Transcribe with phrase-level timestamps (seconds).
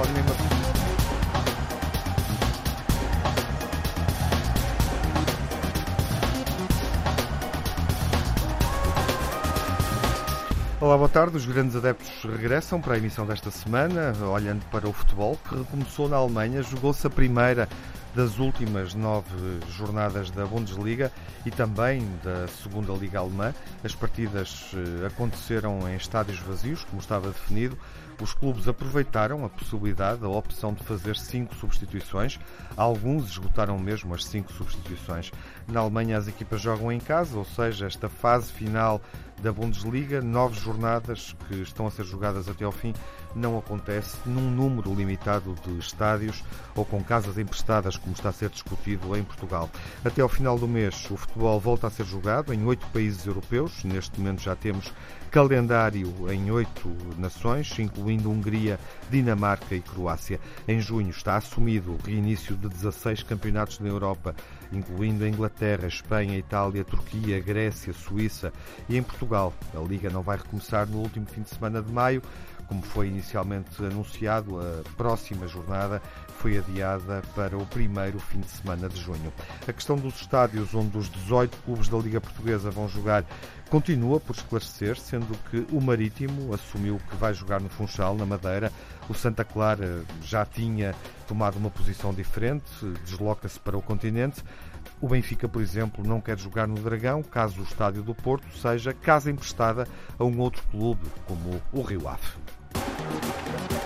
[0.00, 0.24] António
[10.80, 11.36] Olá, boa tarde.
[11.36, 16.08] Os grandes adeptos regressam para a emissão desta semana, olhando para o futebol, que recomeçou
[16.08, 16.62] na Alemanha.
[16.62, 17.68] Jogou-se a primeira
[18.14, 19.28] das últimas nove
[19.68, 21.12] jornadas da Bundesliga
[21.44, 23.54] e também da segunda Liga Alemã.
[23.84, 27.76] As partidas eh, aconteceram em estádios vazios, como estava definido.
[28.20, 32.38] Os clubes aproveitaram a possibilidade, a opção de fazer cinco substituições.
[32.76, 35.30] Alguns esgotaram mesmo as cinco substituições.
[35.66, 39.00] Na Alemanha, as equipas jogam em casa, ou seja, esta fase final
[39.42, 42.92] da Bundesliga, nove jornadas que estão a ser jogadas até ao fim,
[43.34, 46.44] não acontece num número limitado de estádios
[46.74, 49.70] ou com casas emprestadas, como está a ser discutido em Portugal.
[50.04, 53.82] Até ao final do mês, o futebol volta a ser jogado em oito países europeus.
[53.82, 54.92] Neste momento já temos
[55.30, 58.78] calendário em oito nações, incluindo Hungria,
[59.08, 60.40] Dinamarca e Croácia.
[60.66, 64.34] Em junho está assumido o reinício de 16 campeonatos na Europa,
[64.72, 68.52] incluindo a Inglaterra, Espanha, Itália, Turquia, Grécia, Suíça
[68.88, 69.54] e em Portugal.
[69.74, 72.22] A Liga não vai recomeçar no último fim de semana de maio,
[72.66, 76.00] como foi inicialmente anunciado, a próxima jornada
[76.40, 79.30] foi adiada para o primeiro fim de semana de junho.
[79.68, 83.26] A questão dos estádios onde os 18 clubes da Liga Portuguesa vão jogar
[83.68, 88.72] continua por esclarecer, sendo que o Marítimo assumiu que vai jogar no Funchal, na Madeira.
[89.06, 90.94] O Santa Clara já tinha
[91.28, 92.64] tomado uma posição diferente,
[93.04, 94.42] desloca-se para o continente.
[94.98, 98.94] O Benfica, por exemplo, não quer jogar no Dragão, caso o estádio do Porto seja
[98.94, 99.86] casa emprestada
[100.18, 103.79] a um outro clube, como o Rio Ave.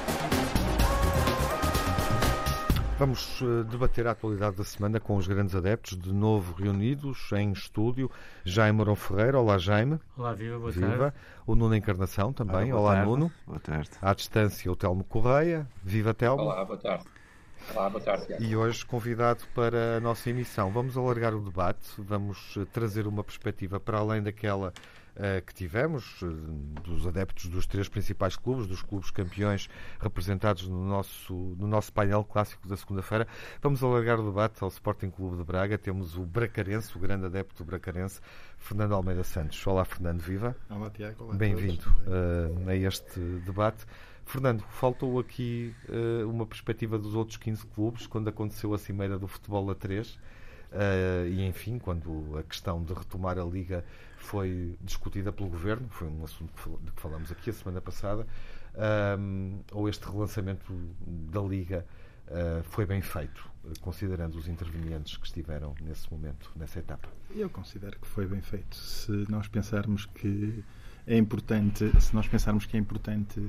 [2.97, 7.51] Vamos eh, debater a atualidade da semana com os grandes adeptos, de novo reunidos em
[7.51, 8.09] estúdio.
[8.45, 9.99] Jaime Morão Ferreira, olá Jaime.
[10.17, 10.97] Olá, viva, boa viva.
[10.97, 11.17] tarde.
[11.45, 13.11] O Nuno Encarnação também, olá, olá tarde.
[13.11, 13.33] Nuno.
[13.45, 13.91] Boa tarde.
[14.01, 16.45] À distância, o Telmo Correia, viva Telmo.
[16.45, 17.05] Olá, boa tarde.
[17.75, 18.27] Olá, boa tarde.
[18.27, 18.45] Tiago.
[18.45, 20.71] E hoje convidado para a nossa emissão.
[20.71, 24.73] Vamos alargar o debate, vamos eh, trazer uma perspectiva para além daquela
[25.47, 26.33] que tivemos, uh,
[26.83, 29.69] dos adeptos dos três principais clubes, dos clubes campeões
[30.01, 33.27] representados no nosso, no nosso painel clássico da segunda-feira.
[33.63, 35.79] Vamos alargar o debate ao Sporting Clube de Braga.
[35.79, 38.21] Temos o Bracarense, o grande adepto do Bracarense,
[38.59, 39.65] Fernando Almeida Santos.
[39.67, 40.57] Olá, Fernando, viva.
[40.69, 41.33] Olá, Tiago.
[41.33, 43.85] Bem-vindo uh, a este debate.
[44.27, 49.29] Fernando, faltou aqui uh, uma perspectiva dos outros 15 clubes quando aconteceu a cimeira do
[49.29, 50.19] futebol a 3 uh,
[51.29, 53.85] e, enfim, quando a questão de retomar a Liga
[54.25, 56.53] foi discutida pelo Governo, foi um assunto
[56.83, 58.27] de que falamos aqui a semana passada,
[59.19, 60.73] um, ou este relançamento
[61.07, 61.87] da Liga
[62.29, 63.49] uh, foi bem feito,
[63.81, 67.09] considerando os intervenientes que estiveram nesse momento, nessa etapa?
[67.31, 68.77] Eu considero que foi bem feito.
[68.77, 70.65] Se nós pensarmos que
[71.07, 73.41] é importante, se nós pensarmos que é importante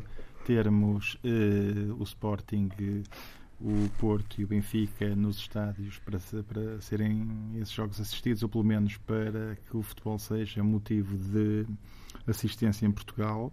[0.46, 2.70] termos uh, o Sporting,
[3.68, 8.64] o Porto e o Benfica nos estádios para, para serem esses jogos assistidos, ou pelo
[8.64, 11.66] menos para que o futebol seja motivo de
[12.28, 13.52] assistência em Portugal,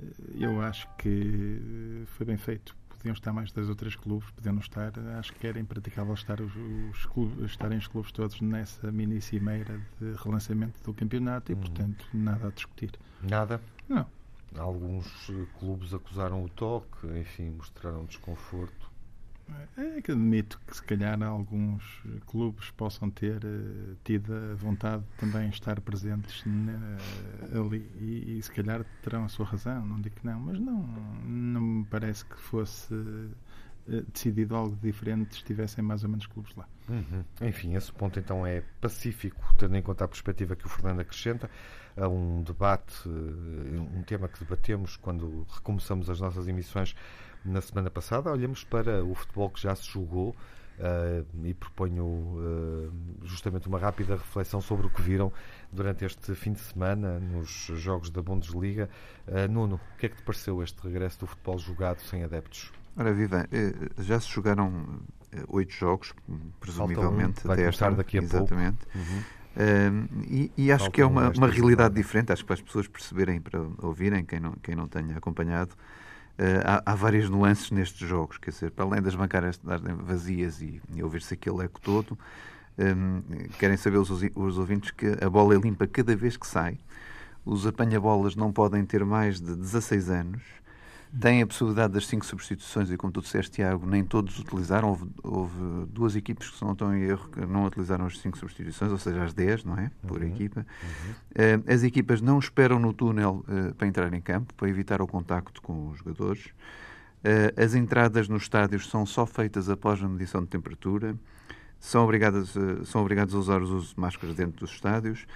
[0.00, 1.60] uh, eu acho que
[2.06, 2.74] foi bem feito.
[2.88, 4.92] Podiam estar mais dois ou três clubes, podiam estar.
[5.16, 6.52] Acho que era impraticável estar os,
[6.90, 11.60] os clubes, estarem os clubes todos nessa mini cimeira de relançamento do campeonato e, Uhum.
[11.60, 12.90] portanto, nada a discutir.
[13.22, 13.60] Nada?
[13.88, 14.06] Não.
[14.58, 18.85] Alguns eh, clubes acusaram o toque, enfim, mostraram desconforto.
[19.76, 25.16] É que admito que se calhar alguns clubes possam ter uh, tido a vontade de
[25.18, 26.96] também estar presentes na,
[27.54, 30.82] ali e, e, se calhar terão a sua razão, não digo que não, mas não,
[31.24, 33.30] não me parece que fosse uh,
[34.12, 36.66] decidido algo diferente se estivessem mais ou menos clubes lá.
[36.88, 37.24] Uhum.
[37.42, 41.50] Enfim, esse ponto então é pacífico, tendo em conta a perspectiva que o Fernando acrescenta
[41.96, 46.94] a um debate, eh, um tema que debatemos quando recomeçamos as nossas emissões
[47.46, 48.30] na semana passada.
[48.30, 50.30] Olhamos para o futebol que já se jogou
[50.78, 52.92] uh, e proponho uh,
[53.22, 55.32] justamente uma rápida reflexão sobre o que viram
[55.72, 58.88] durante este fim de semana nos jogos da Bundesliga.
[59.26, 62.72] Uh, Nuno, o que é que te pareceu este regresso do futebol jogado sem adeptos?
[62.96, 63.46] Ora, Viva,
[63.98, 65.00] já se jogaram
[65.48, 66.14] oito jogos,
[66.58, 68.78] presumivelmente, um, até esta daqui a exatamente.
[68.86, 68.98] pouco.
[68.98, 69.22] Uhum.
[69.56, 72.54] Uh, e, e acho Falta que é uma, um uma realidade diferente, acho que para
[72.54, 75.74] as pessoas perceberem, para ouvirem, quem não, quem não tenha acompanhado,
[76.64, 80.80] há, há, várias nuances nestes jogos, quer dizer, para além das bancárias estarem vazias e,
[80.94, 82.18] e ouvir-se aquele eco todo,
[82.78, 83.22] um,
[83.58, 86.78] querem saber os, os ouvintes que a bola é limpa cada vez que sai,
[87.44, 90.42] os apanha-bolas não podem ter mais de 16 anos,
[91.18, 94.88] tem a possibilidade das cinco substituições e, como tu disseste, Tiago, nem todos utilizaram.
[94.88, 98.36] Houve, houve, duas equipes que, se não estão em erro, que não utilizaram as cinco
[98.36, 99.90] substituições, ou seja, as 10, não é?
[100.06, 100.28] Por uhum.
[100.28, 100.66] equipa.
[100.82, 101.10] Uhum.
[101.10, 105.06] Uh, as equipas não esperam no túnel uh, para entrar em campo, para evitar o
[105.06, 106.48] contacto com os jogadores.
[107.56, 111.16] as entradas nos estádios são só feitas após a medição de temperatura,
[111.80, 112.54] são, obrigadas,
[112.84, 115.26] são obrigados a usar os de máscaras dentro dos estádios,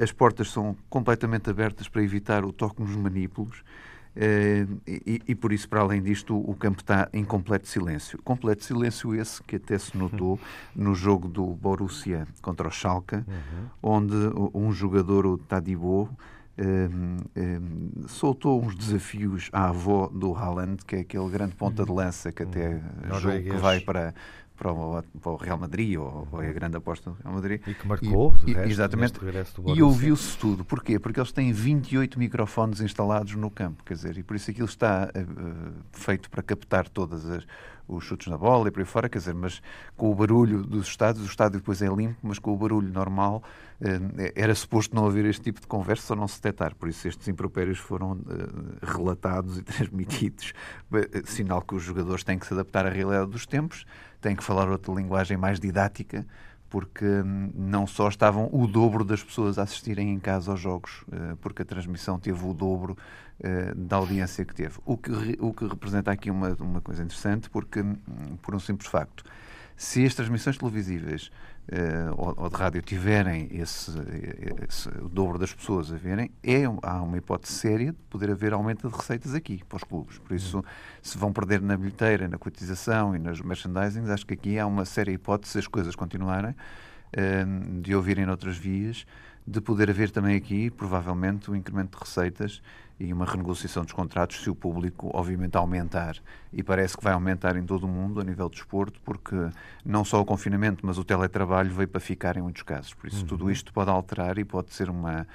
[0.00, 3.62] as portas são completamente abertas para evitar o toque nos manípulos.
[4.16, 8.18] Uh, e, e, por isso, para além disto, o campo está em completo silêncio.
[8.22, 10.40] Completo silêncio esse que até se notou
[10.74, 13.24] no jogo do Borussia contra o Schalke, uhum.
[13.82, 14.16] onde
[14.54, 16.08] um jogador, o Tadibo,
[16.58, 21.92] um, um, soltou uns desafios à avó do Haaland, que é aquele grande ponta de
[21.92, 22.80] lança que até
[23.10, 23.20] uhum.
[23.20, 24.14] jogo que vai para,
[24.56, 27.60] para o, para o, Real Madrid, ou, ou é a grande aposta do Real Madrid.
[27.66, 29.20] E que marcou, e, resto, exatamente.
[29.74, 30.64] E ouviu-se tudo.
[30.64, 30.98] Porquê?
[30.98, 35.10] Porque eles têm 28 microfones instalados no campo, quer dizer, e por isso aquilo está
[35.14, 37.46] uh, feito para captar todas as
[37.88, 39.60] os chutes na bola e por aí fora, quer dizer, mas
[39.96, 43.42] com o barulho dos estádios, o estádio depois é limpo, mas com o barulho normal
[43.80, 47.06] eh, era suposto não haver este tipo de conversa ou não se detectar, por isso
[47.06, 50.52] estes impropérios foram eh, relatados e transmitidos,
[50.92, 53.84] eh, sinal que os jogadores têm que se adaptar à realidade dos tempos,
[54.20, 56.26] têm que falar outra linguagem mais didática,
[56.76, 61.06] porque hum, não só estavam o dobro das pessoas a assistirem em casa aos jogos,
[61.40, 62.98] porque a transmissão teve o dobro
[63.40, 64.78] eh, da audiência que teve.
[64.84, 67.96] O que, o que representa aqui uma, uma coisa interessante, porque, hum,
[68.42, 69.24] por um simples facto,
[69.74, 71.30] se as transmissões televisivas
[72.16, 73.90] ou, ou, de rádio tiverem esse,
[74.68, 78.52] esse, o dobro das pessoas a verem, é, há uma hipótese séria de poder haver
[78.52, 80.18] aumento de receitas aqui para os clubes.
[80.18, 80.64] Por isso,
[81.02, 84.84] se vão perder na bilheteira, na cotização e nas merchandising, acho que aqui há uma
[84.84, 89.04] séria hipótese, se as coisas continuarem, uh, de ouvirem noutras vias,
[89.46, 92.62] de poder haver também aqui, provavelmente, um incremento de receitas
[92.98, 96.16] e uma renegociação dos contratos se o público, obviamente, aumentar.
[96.52, 99.36] E parece que vai aumentar em todo o mundo a nível do desporto, porque
[99.84, 102.94] não só o confinamento, mas o teletrabalho veio para ficar em muitos casos.
[102.94, 103.26] Por isso, uhum.
[103.26, 105.26] tudo isto pode alterar e pode ser uma,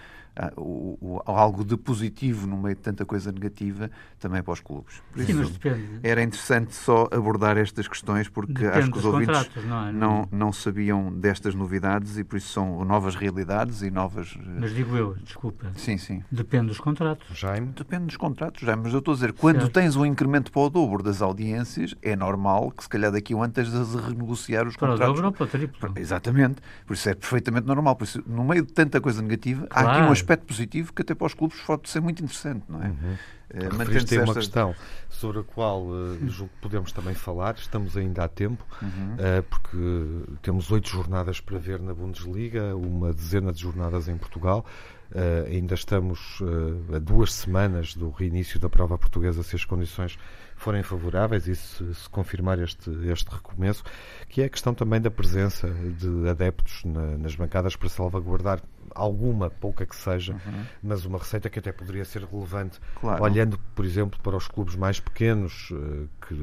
[0.57, 3.89] uh, uh, algo de positivo no meio de tanta coisa negativa
[4.19, 5.01] também para os clubes.
[5.11, 5.59] Por Sim, isso,
[6.03, 9.91] Era interessante só abordar estas questões porque depende acho que os ouvintes não, é?
[9.91, 14.37] não, não sabiam destas novidades e por isso são novas realidades e novas.
[14.37, 15.71] Eh, mas digo eu, desculpa.
[15.75, 16.23] Sim, sim.
[16.31, 17.37] Depende dos contratos.
[17.37, 17.73] Jaime?
[17.75, 18.83] Depende dos contratos, Jaime.
[18.83, 19.73] Mas eu estou a dizer, quando certo.
[19.73, 23.37] tens um incremento para o dobro das audiências, é normal que se calhar daqui a
[23.37, 24.99] um ano tens de renegociar os para contratos.
[24.99, 25.93] Para o dobro ou para o triplo.
[25.95, 26.61] Exatamente.
[26.85, 27.95] Por isso é perfeitamente normal.
[27.95, 29.87] Por isso, no meio de tanta coisa negativa, claro.
[29.87, 32.81] há aqui um aspecto positivo que até para os clubes pode ser muito interessante, não
[32.81, 32.87] é?
[32.87, 33.17] Uhum.
[33.53, 34.75] Uh, Referiste uma questão
[35.09, 39.15] sobre a qual uh, julgo que podemos também falar, estamos ainda a tempo, uhum.
[39.15, 44.65] uh, porque temos oito jornadas para ver na Bundesliga, uma dezena de jornadas em Portugal.
[45.11, 50.17] Uh, ainda estamos uh, a duas semanas do reinício da prova portuguesa, se as condições
[50.55, 53.83] forem favoráveis e se, se, confirmar este, este recomeço,
[54.29, 58.61] que é a questão também da presença de adeptos na, nas bancadas para salvaguardar
[58.95, 60.65] alguma, pouca que seja, uhum.
[60.81, 63.23] mas uma receita que até poderia ser relevante, claro.
[63.23, 66.35] olhando, por exemplo, para os clubes mais pequenos, uh, que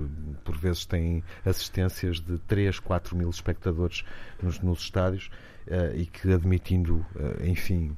[0.44, 4.04] por vezes têm assistências de 3, 4 mil espectadores
[4.42, 5.30] nos, nos estádios
[5.94, 7.96] e que admitindo, uh, enfim,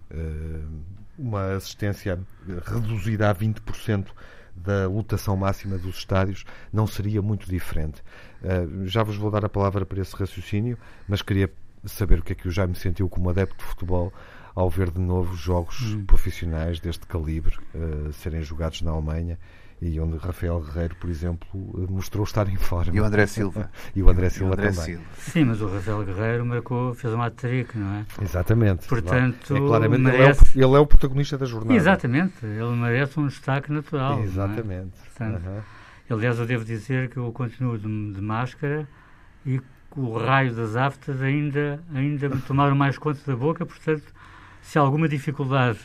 [1.18, 2.18] uma assistência
[2.64, 4.06] reduzida a 20%
[4.56, 8.02] da lotação máxima dos estádios não seria muito diferente.
[8.84, 10.76] Já vos vou dar a palavra para esse raciocínio,
[11.08, 11.50] mas queria
[11.84, 14.12] saber o que é que o Jaime sentiu como adepto de futebol
[14.54, 16.04] ao ver de novo jogos hum.
[16.04, 19.38] profissionais deste calibre uh, serem jogados na Alemanha
[19.82, 21.48] e onde Rafael Guerreiro, por exemplo,
[21.88, 22.94] mostrou estar em forma.
[22.94, 23.70] E o André Silva.
[23.96, 24.84] e o André Silva o André também.
[24.84, 25.04] Silva.
[25.16, 28.06] Sim, mas o Rafael Guerreiro marcou, fez um hat-trick, não é?
[28.22, 28.86] Exatamente.
[28.86, 30.44] Portanto, é, claramente merece...
[30.54, 31.74] ele, é o, ele, é o, protagonista da jornada.
[31.74, 34.20] Exatamente, ele merece um destaque natural.
[34.20, 34.22] É?
[34.24, 34.92] Exatamente.
[34.98, 35.08] É?
[35.08, 35.60] Portanto, uhum.
[36.10, 38.86] Aliás, eu devo dizer que eu continuo de, de máscara
[39.46, 39.60] e
[39.96, 44.12] o raio das aftas ainda, ainda me tomaram mais conta da boca, portanto,
[44.60, 45.78] se alguma dificuldade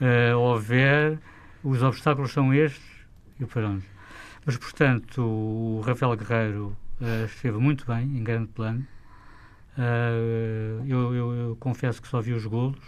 [0.00, 1.18] uh, houver,
[1.62, 2.99] os obstáculos são estes
[3.40, 3.84] e pronto.
[4.44, 8.86] Mas, portanto, o Rafael Guerreiro uh, esteve muito bem, em grande plano.
[9.76, 12.80] Uh, eu, eu, eu, confesso que só vi os golos,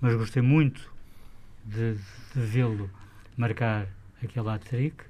[0.00, 0.92] mas gostei muito
[1.64, 2.90] de, de vê-lo
[3.36, 3.86] marcar
[4.22, 5.04] aquele hat-trick.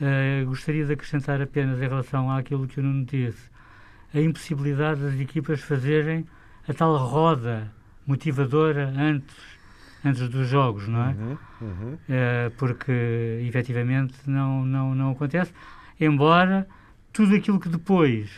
[0.00, 3.50] Uh, gostaria de acrescentar apenas em relação àquilo que o Nuno disse,
[4.12, 6.26] a impossibilidade das equipas fazerem
[6.68, 7.72] a tal roda
[8.06, 9.53] motivadora antes
[10.04, 11.12] antes dos jogos, não é?
[11.12, 11.94] Uhum, uhum.
[11.94, 12.92] Uh, porque
[13.48, 15.52] efetivamente não, não, não acontece.
[15.98, 16.68] Embora
[17.12, 18.30] tudo aquilo que depois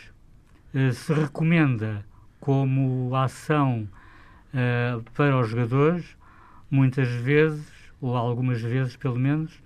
[0.72, 2.04] uh, se recomenda
[2.38, 3.88] como ação
[4.54, 6.16] uh, para os jogadores,
[6.70, 7.66] muitas vezes,
[8.00, 9.60] ou algumas vezes pelo menos,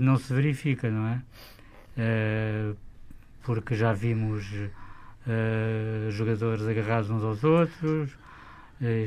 [0.00, 1.20] não se verifica, não é?
[3.42, 4.50] porque já vimos
[6.08, 8.16] jogadores agarrados uns aos outros,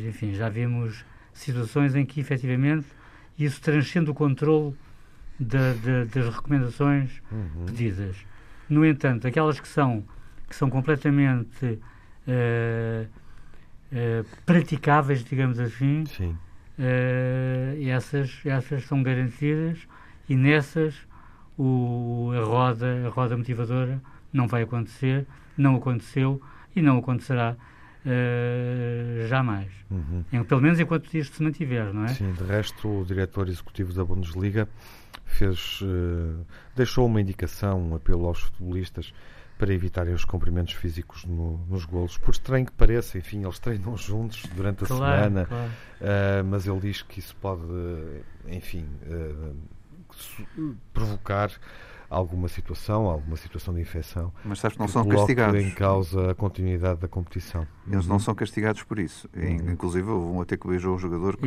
[0.08, 1.03] enfim, já vimos
[1.39, 2.86] situações em que efetivamente
[3.38, 4.75] isso transcende o controle
[5.39, 7.65] de, de, das recomendações uhum.
[7.65, 8.17] pedidas.
[8.69, 10.03] No entanto, aquelas que são,
[10.48, 13.08] que são completamente uh,
[13.91, 19.88] uh, praticáveis, digamos assim, uh, essas, essas são garantidas
[20.27, 20.96] e nessas
[21.58, 25.25] o, a, roda, a roda motivadora não vai acontecer,
[25.58, 26.41] não aconteceu
[26.75, 27.55] e não acontecerá
[28.10, 29.68] uh, jamais.
[29.89, 30.24] Uhum.
[30.32, 32.10] Em, pelo menos enquanto isto se mantiver, não é?
[32.10, 34.68] Sim, de resto, o diretor executivo da Bundesliga
[35.25, 39.13] fez, uh, deixou uma indicação, um apelo aos futebolistas
[39.58, 42.18] para evitarem os cumprimentos físicos no, nos golos.
[42.18, 45.72] Por estranho que pareça, enfim, eles treinam juntos durante a claro, semana, claro.
[46.00, 47.62] Uh, mas ele diz que isso pode,
[48.48, 48.86] enfim,
[50.94, 51.51] provocar
[52.10, 54.34] alguma situação, alguma situação de infecção.
[54.44, 55.62] Mas sabes que não que são castigados.
[55.62, 57.68] em causa a continuidade da competição.
[57.89, 59.30] Eles não são castigados por isso.
[59.36, 59.72] Uhum.
[59.72, 61.38] Inclusive, houve um até que beijou o jogador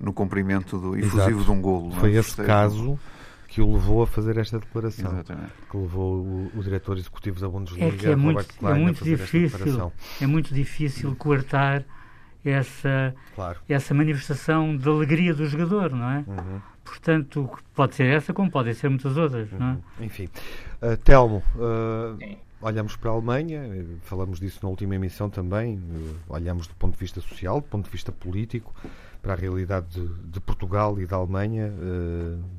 [0.00, 1.44] no cumprimento do efusivo Exato.
[1.44, 1.92] de um golo.
[1.92, 2.98] Foi esse caso
[3.48, 5.12] que o levou a fazer esta declaração.
[5.12, 5.52] Exatamente.
[5.70, 9.92] Que levou o, o diretor executivo da Bundesliga, é que é muito, é muito difícil,
[10.20, 11.84] É muito difícil coartar
[12.44, 13.58] essa, claro.
[13.68, 16.24] essa manifestação de alegria do jogador, não é?
[16.26, 16.60] Uhum.
[16.84, 19.70] Portanto, pode ser essa como podem ser muitas outras, não é?
[19.70, 19.80] Uhum.
[20.00, 20.28] Enfim.
[20.82, 23.62] Uh, Telmo, uh, olhamos para a Alemanha,
[24.02, 27.84] falamos disso na última emissão também, uh, olhamos do ponto de vista social, do ponto
[27.84, 28.74] de vista político,
[29.22, 31.72] para a realidade de, de Portugal e da Alemanha,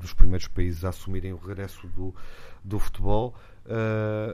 [0.00, 2.14] dos primeiros países a assumirem o regresso do,
[2.64, 3.34] do futebol.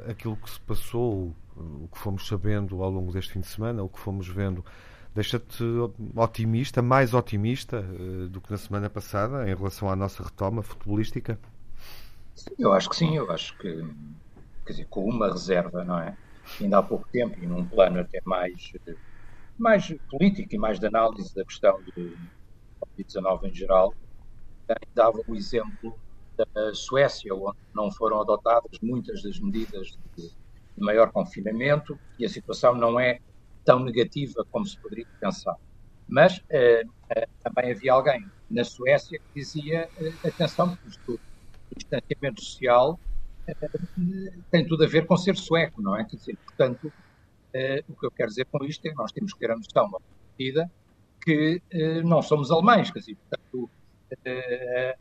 [0.08, 3.88] aquilo que se passou, o que fomos sabendo ao longo deste fim de semana, o
[3.88, 4.64] que fomos vendo
[5.14, 5.64] deixa-te
[6.14, 11.38] otimista, mais otimista uh, do que na semana passada em relação à nossa retoma futebolística?
[12.58, 13.84] Eu acho que sim, eu acho que,
[14.64, 16.16] quer dizer, com uma reserva, não é?
[16.60, 18.72] Ainda há pouco tempo, e num plano até mais,
[19.58, 22.16] mais político e mais de análise da questão do
[22.80, 23.94] Covid-19 em geral,
[24.94, 25.98] dava o exemplo
[26.36, 30.30] da Suécia, onde não foram adotadas muitas das medidas de
[30.76, 33.20] maior confinamento e a situação não é
[33.64, 35.56] tão negativa como se poderia pensar.
[36.08, 41.18] Mas uh, uh, também havia alguém na Suécia que dizia: uh, atenção, porque o
[41.76, 42.98] distanciamento social
[44.50, 46.04] tem tudo a ver com ser sueco, não é?
[46.04, 46.92] Quer dizer, portanto,
[47.88, 49.86] o que eu quero dizer com isto é que nós temos que ter a noção,
[49.86, 50.00] uma
[50.38, 50.70] medida,
[51.24, 51.60] que
[52.04, 53.68] não somos alemães, quer dizer, portanto,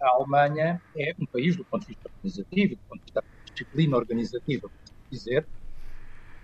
[0.01, 3.51] a Alemanha é um país, do ponto de vista organizativo, do ponto de vista da
[3.51, 5.46] disciplina organizativa, por dizer,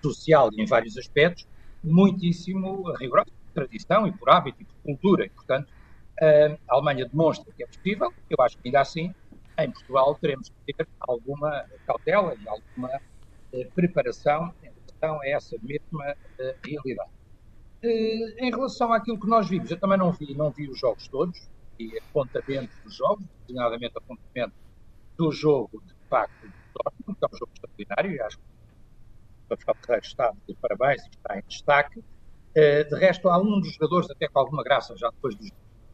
[0.03, 1.48] social e em vários aspectos,
[1.86, 5.25] muitíssimo rigorosa por tradição e por hábito e por cultura.
[5.25, 5.72] E, portanto,
[6.22, 8.13] a Alemanha demonstra que é possível.
[8.30, 9.13] Eu acho que ainda assim,
[9.60, 12.89] em Portugal, teremos que ter alguma cautela e alguma
[13.54, 17.10] eh, preparação em relação a essa mesma eh, realidade.
[17.82, 21.08] Eh, em relação àquilo que nós vimos, eu também não vi, não vi os jogos
[21.08, 21.50] todos,
[21.80, 24.54] e apontamento dos jogos, designadamente apontamento
[25.18, 28.44] do jogo, de facto, do Dortmund, que é um jogo extraordinário, e acho que
[29.49, 31.99] Rafael Ferreira está de parabéns e está em destaque.
[31.99, 35.45] Uh, de resto, há um dos jogadores, até com alguma graça, já depois do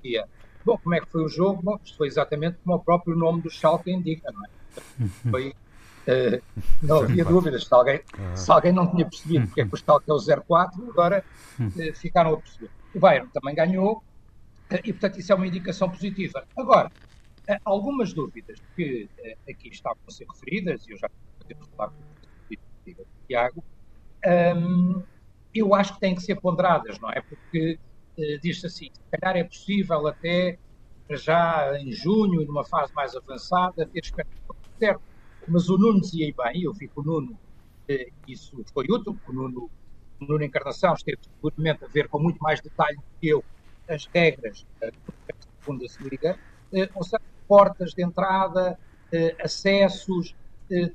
[0.03, 0.27] dia.
[0.63, 1.61] Bom, como é que foi o jogo?
[1.61, 4.49] Bom, isto foi exatamente como o próprio nome do Schalke indica, não é?
[5.31, 7.65] Foi, uh, não havia dúvidas.
[7.65, 8.01] Se alguém,
[8.35, 11.23] se alguém não tinha percebido porque é que o Schalke é o 04, agora
[11.59, 12.69] uh, ficaram a perceber.
[12.93, 14.03] O Bayern também ganhou
[14.83, 16.45] e, portanto, isso é uma indicação positiva.
[16.55, 16.91] Agora,
[17.65, 19.09] algumas dúvidas que
[19.49, 22.11] aqui estavam a ser referidas, e eu já podemos falar com
[23.31, 23.63] Tiago,
[24.57, 25.03] um,
[25.55, 27.21] eu acho que têm que ser ponderadas, não é?
[27.21, 27.79] Porque
[28.17, 30.57] uh, diz-se assim, se calhar é possível até
[31.09, 34.57] já em junho, numa fase mais avançada, ter expectativas.
[34.77, 35.01] Certo,
[35.47, 39.71] mas o Nuno dizia bem, eu fico o Nuno, uh, isso foi útil, o Nuno,
[40.19, 43.43] o Nuno Encarnação esteve seguramente a ver com muito mais detalhe do que eu
[43.87, 44.91] as regras uh,
[45.27, 45.33] da
[45.65, 46.37] Bundesliga,
[46.73, 48.77] uh, ou seja, portas de entrada,
[49.43, 50.40] acessos, eh,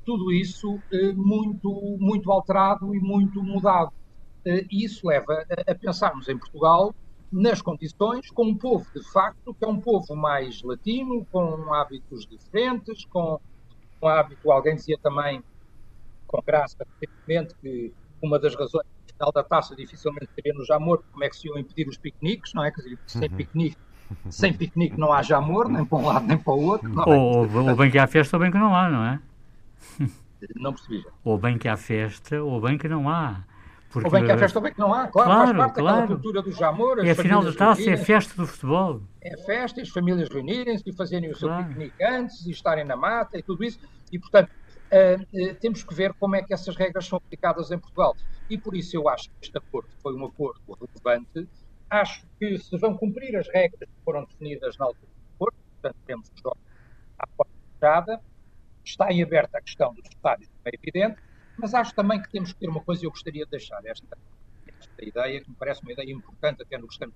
[0.05, 3.91] tudo isso eh, muito, muito alterado e muito mudado.
[4.45, 6.93] Eh, e isso leva a pensarmos em Portugal
[7.31, 12.25] nas condições, com um povo, de facto, que é um povo mais latino, com hábitos
[12.25, 13.39] diferentes, com
[14.01, 15.43] um hábito, alguém dizia também,
[16.25, 21.23] com graça, recentemente, que uma das razões final da taça dificilmente seria no Jamor, como
[21.23, 22.71] é que se iam impedir os piqueniques, não é?
[22.71, 23.35] Quer dizer, sem uhum.
[23.35, 23.77] piquenique
[24.29, 26.89] sem piquenique não há jamor, nem para um lado nem para o outro.
[27.05, 27.17] Ou, é?
[27.17, 29.19] ou, ou bem que há festa ou bem que não há, não é?
[30.55, 31.05] Não percebi.
[31.23, 33.43] Ou bem que há festa, ou bem que não há.
[33.89, 34.07] Porque...
[34.07, 35.07] Ou bem que há festa, ou bem que não há.
[35.07, 36.07] Claro, claro faz parte claro.
[36.07, 37.05] cultura do jamor.
[37.05, 39.01] É afinal de taça, é festa do futebol.
[39.21, 41.67] É festa, as famílias reunirem-se e fazerem o seu claro.
[41.67, 43.79] piquenique antes e estarem na mata e tudo isso.
[44.11, 47.79] E, portanto, uh, uh, temos que ver como é que essas regras são aplicadas em
[47.79, 48.15] Portugal.
[48.49, 51.47] E por isso eu acho que este acordo foi um acordo relevante.
[51.89, 55.97] Acho que se vão cumprir as regras que foram definidas na altura do acordo, portanto,
[56.05, 56.61] temos os jogos
[57.17, 58.21] à porta fechada,
[58.89, 61.21] está em aberto a questão dos estádios, é evidente,
[61.57, 64.17] mas acho também que temos que ter uma coisa, eu gostaria de deixar esta,
[64.67, 67.15] esta ideia, que me parece uma ideia importante até no estamos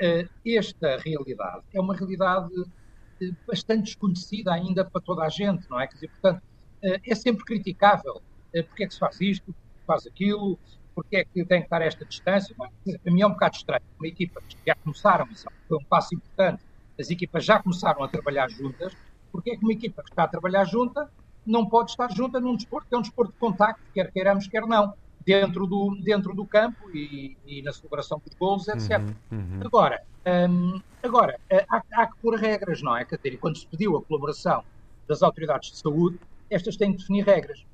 [0.00, 5.80] uh, Esta realidade é uma realidade uh, bastante desconhecida ainda para toda a gente, não
[5.80, 5.86] é?
[5.86, 6.42] Quer dizer, portanto,
[6.84, 8.20] uh, é sempre criticável.
[8.66, 9.54] Porque é que se faz isto,
[9.86, 10.58] faz aquilo,
[10.92, 12.52] porque é que tem que estar esta distância?
[12.58, 13.84] Bom, para mim é um bocado estranho.
[13.96, 15.28] Uma equipa que já começaram,
[15.68, 16.64] foi um passo importante,
[16.98, 18.92] as equipas já começaram a trabalhar juntas,
[19.30, 21.10] porque é que uma equipa que está a trabalhar junta
[21.46, 24.66] não pode estar junta num desporto que é um desporto de contacto, quer queiramos, quer
[24.66, 24.94] não,
[25.24, 28.98] dentro do, dentro do campo e, e na celebração dos gols, etc.
[28.98, 29.60] Uhum, uhum.
[29.64, 30.02] Agora,
[30.48, 33.04] hum, agora há, há, que pôr regras, não é?
[33.04, 34.64] Dizer, quando se pediu a colaboração
[35.08, 36.18] das autoridades de saúde,
[36.48, 37.64] estas têm que definir regras.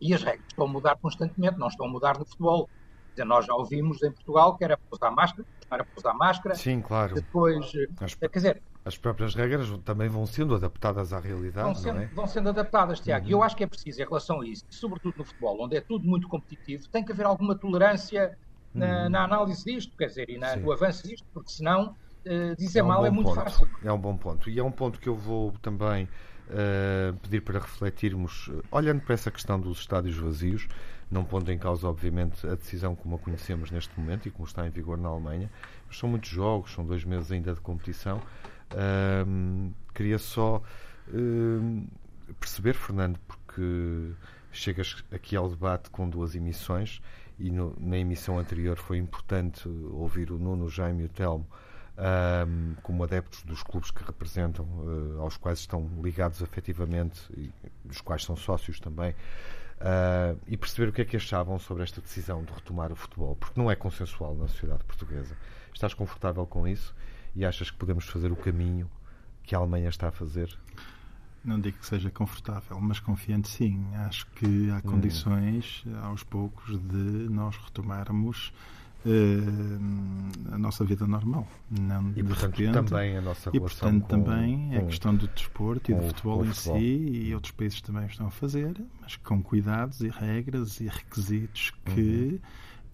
[0.00, 2.68] E as regras estão a mudar constantemente, não estão a mudar no futebol.
[3.10, 6.54] Dizer, nós já ouvimos em Portugal que era para usar máscara, era para usar máscara.
[6.54, 7.14] Sim, claro.
[7.14, 11.94] Depois, as, quer dizer, as próprias regras também vão sendo adaptadas à realidade, vão sendo,
[11.94, 12.06] não é?
[12.06, 13.26] Vão sendo adaptadas, Tiago.
[13.26, 13.40] E uhum.
[13.40, 16.08] eu acho que é preciso, em relação a isso, sobretudo no futebol, onde é tudo
[16.08, 18.36] muito competitivo, tem que haver alguma tolerância
[18.74, 19.10] na, uhum.
[19.10, 21.94] na análise disto, quer dizer, e na, no avanço disto, porque senão
[22.26, 23.40] uh, dizer é um mal é muito ponto.
[23.40, 23.68] fácil.
[23.84, 24.48] É um bom ponto.
[24.48, 26.04] E é um ponto que eu vou também
[26.48, 30.66] uh, pedir para refletirmos, olhando para essa questão dos estádios vazios,
[31.10, 34.66] não pondo em causa, obviamente, a decisão como a conhecemos neste momento e como está
[34.66, 35.50] em vigor na Alemanha,
[35.86, 38.20] mas são muitos jogos, são dois meses ainda de competição.
[38.72, 40.62] Uh, queria só
[42.38, 44.12] perceber, Fernando, porque
[44.52, 47.00] chegas aqui ao debate com duas emissões
[47.38, 51.46] e no, na emissão anterior foi importante ouvir o Nuno, o Jaime e o Telmo
[51.98, 57.50] um, como adeptos dos clubes que representam, uh, aos quais estão ligados afetivamente e
[57.84, 62.00] dos quais são sócios também, uh, e perceber o que é que achavam sobre esta
[62.00, 65.36] decisão de retomar o futebol, porque não é consensual na sociedade portuguesa.
[65.74, 66.94] Estás confortável com isso
[67.34, 68.90] e achas que podemos fazer o caminho
[69.42, 70.56] que a Alemanha está a fazer?
[71.44, 73.82] Não digo que seja confortável, mas confiante sim.
[73.94, 74.80] Acho que há hum.
[74.82, 75.98] condições, hum.
[76.02, 78.52] aos poucos, de nós retomarmos
[79.04, 81.46] uh, a nossa vida normal.
[81.70, 85.28] Não e, portanto, repente, também a nossa E, portanto, com, também com, a questão do
[85.28, 86.78] desporto e do futebol em futebol.
[86.78, 91.72] si, e outros países também estão a fazer, mas com cuidados e regras e requisitos
[91.84, 92.38] que uhum.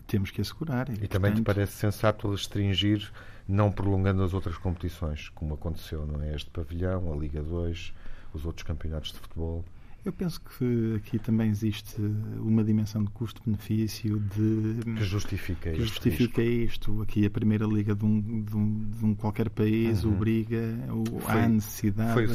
[0.07, 0.89] temos que assegurar.
[0.89, 3.11] E, e portanto, também te parece sensato restringir,
[3.47, 6.35] não prolongando as outras competições, como aconteceu, não é?
[6.35, 7.93] Este pavilhão, a Liga 2,
[8.33, 9.65] os outros campeonatos de futebol.
[10.05, 11.99] Eu penso que aqui também existe
[12.39, 17.01] uma dimensão de custo-benefício de que justifica, que justifica isto.
[17.01, 20.13] Aqui a primeira liga de um, de um, de um qualquer país uhum.
[20.13, 22.27] obriga o, foi, à necessidade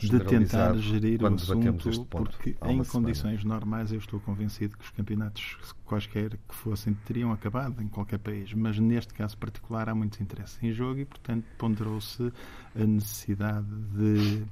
[0.00, 5.56] de tentar gerir o assunto, porque em condições normais eu estou convencido que os campeonatos
[5.84, 10.58] quaisquer que fossem teriam acabado em qualquer país, mas neste caso particular há muito interesse
[10.66, 12.32] em jogo e portanto ponderou-se
[12.74, 14.42] a necessidade de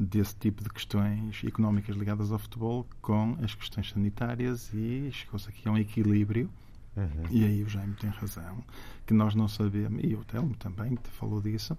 [0.00, 5.68] desse tipo de questões económicas ligadas ao futebol com as questões sanitárias e chegou-se aqui
[5.68, 6.48] a um equilíbrio.
[6.96, 7.26] Uhum.
[7.30, 8.64] E aí o Jaime tem razão,
[9.06, 11.76] que nós não sabemos, e o Telmo também que falou disso,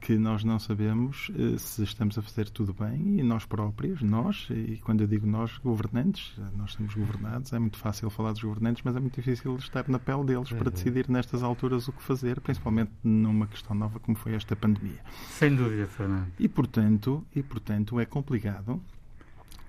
[0.00, 4.48] que nós não sabemos uh, se estamos a fazer tudo bem e nós próprios, nós,
[4.50, 8.82] e quando eu digo nós, governantes, nós somos governados, é muito fácil falar dos governantes,
[8.84, 10.58] mas é muito difícil estar na pele deles uhum.
[10.58, 15.00] para decidir nestas alturas o que fazer, principalmente numa questão nova como foi esta pandemia.
[15.30, 16.28] Sem dúvida, Fernando.
[16.38, 18.80] E portanto, e, portanto é complicado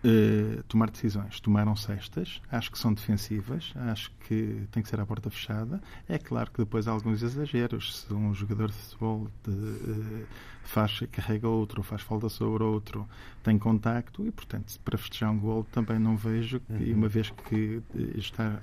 [0.01, 1.41] Uh, tomar decisões.
[1.41, 5.81] Tomaram cestas, acho que são defensivas, acho que tem que ser à porta fechada.
[6.07, 8.01] É claro que depois há alguns exageros.
[8.01, 10.27] Se um jogador de futebol de, uh,
[10.69, 13.07] faz, carrega outro, faz falta sobre outro,
[13.43, 16.97] tem contacto e, portanto, para festejar um gol também não vejo, que, uhum.
[16.97, 18.59] uma vez que eh, está,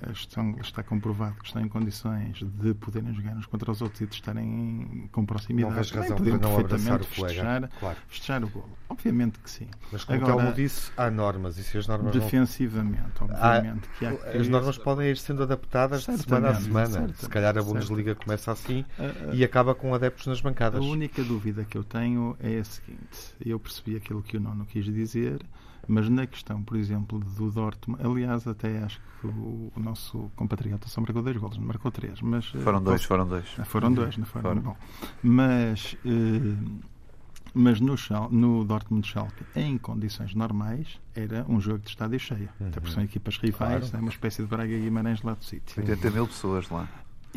[0.61, 4.15] está comprovado que estão em condições de poderem jogar uns contra os outros e de
[4.15, 7.97] estarem com proximidade, não razão para não perfeitamente o festejar, claro.
[8.07, 8.69] festejar o gol.
[8.89, 9.67] Obviamente que sim.
[9.91, 13.27] Mas como Agora, Telmo disse, há normas e se as normas defensivamente, não...
[13.27, 13.89] obviamente.
[13.95, 17.09] Há, que há as normas podem ir sendo adaptadas de semana a semana.
[17.15, 20.79] Se calhar a Bundesliga começa assim uh, uh, e acaba com adeptos nas bancadas.
[20.79, 21.96] A única dúvida que eu tenho
[22.39, 25.41] é a seguinte: eu percebi aquilo que o Nono quis dizer,
[25.87, 30.87] mas na questão, por exemplo, do Dortmund, aliás, até acho que o, o nosso compatriota
[30.87, 32.21] só marcou dois golos, não marcou três.
[32.21, 33.45] Mas, foram dois, foram dois.
[33.57, 34.49] Ah, foram dois, não foram?
[34.49, 34.61] foram.
[34.61, 34.77] Bom,
[35.23, 35.93] mas.
[36.05, 36.97] Uh,
[37.53, 37.95] mas no,
[38.29, 42.49] no Dortmund Schalke, em condições normais, era um jogo de estádio cheio.
[42.59, 42.67] Uhum.
[42.67, 43.97] Até porque são equipas rivais, claro.
[43.97, 45.81] é uma espécie de Braga e Guimarães lá do sítio.
[45.81, 46.87] 80 mil pessoas lá.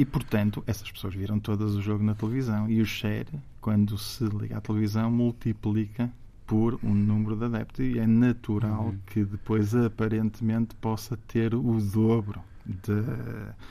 [0.00, 2.70] E, portanto, essas pessoas viram todas o jogo na televisão.
[2.70, 3.28] E o share,
[3.60, 6.10] quando se liga à televisão, multiplica
[6.46, 7.80] por um número de adeptos.
[7.80, 8.98] E é natural uhum.
[9.04, 12.92] que depois, aparentemente, possa ter o dobro de,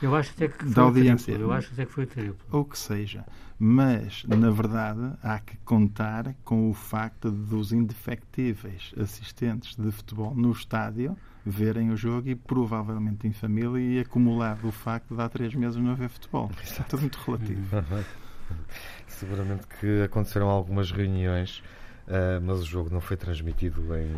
[0.00, 1.34] eu acho até que da audiência.
[1.34, 1.50] Triplo.
[1.50, 2.46] Eu acho até que foi triplo.
[2.52, 3.26] Ou que seja.
[3.58, 10.52] Mas, na verdade, há que contar com o facto dos indefectíveis assistentes de futebol no
[10.52, 15.54] estádio verem o jogo e provavelmente em família e acumulado o facto de há três
[15.54, 16.50] meses não haver futebol.
[16.78, 17.84] É tudo muito relativo.
[19.06, 21.62] Seguramente que aconteceram algumas reuniões,
[22.06, 24.08] uh, mas o jogo não foi transmitido em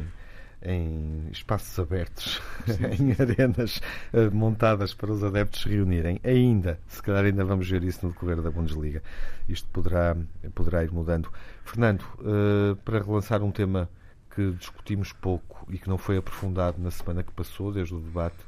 [0.64, 2.40] em espaços abertos,
[2.98, 3.80] em arenas
[4.12, 6.20] uh, montadas para os adeptos se reunirem.
[6.22, 9.02] Ainda, se calhar ainda vamos ver isso no decorrer da Bundesliga.
[9.48, 10.16] Isto poderá,
[10.54, 11.28] poderá ir mudando.
[11.64, 13.90] Fernando, uh, para relançar um tema
[14.34, 18.38] que discutimos pouco e que não foi aprofundado na semana que passou, desde o debate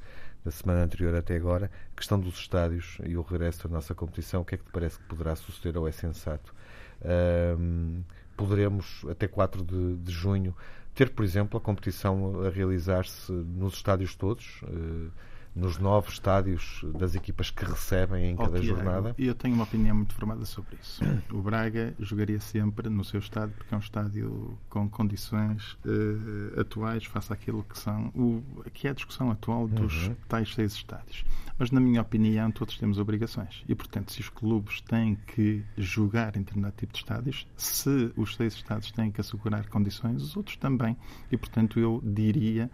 [0.44, 4.42] da semana anterior até agora, a questão dos estádios e o regresso da nossa competição,
[4.42, 6.54] o que é que te parece que poderá suceder ou é sensato?
[7.00, 8.02] Uh,
[8.36, 10.54] poderemos, até 4 de, de junho,
[10.94, 15.10] ter, por exemplo, a competição a realizar-se nos estádios todos, eh,
[15.54, 19.14] nos novos estádios das equipas que recebem em cada jornada?
[19.16, 21.02] Eu tenho uma opinião muito formada sobre isso.
[21.30, 27.04] O Braga jogaria sempre no seu estádio, porque é um estádio com condições uh, atuais
[27.04, 30.16] face àquilo que são o, que é a discussão atual dos uhum.
[30.28, 31.24] tais seis estádios.
[31.56, 33.62] Mas, na minha opinião, todos temos obrigações.
[33.68, 38.34] E, portanto, se os clubes têm que jogar em determinado tipo de estádios, se os
[38.34, 40.96] seis estádios têm que assegurar condições, os outros também.
[41.30, 42.68] E, portanto, eu diria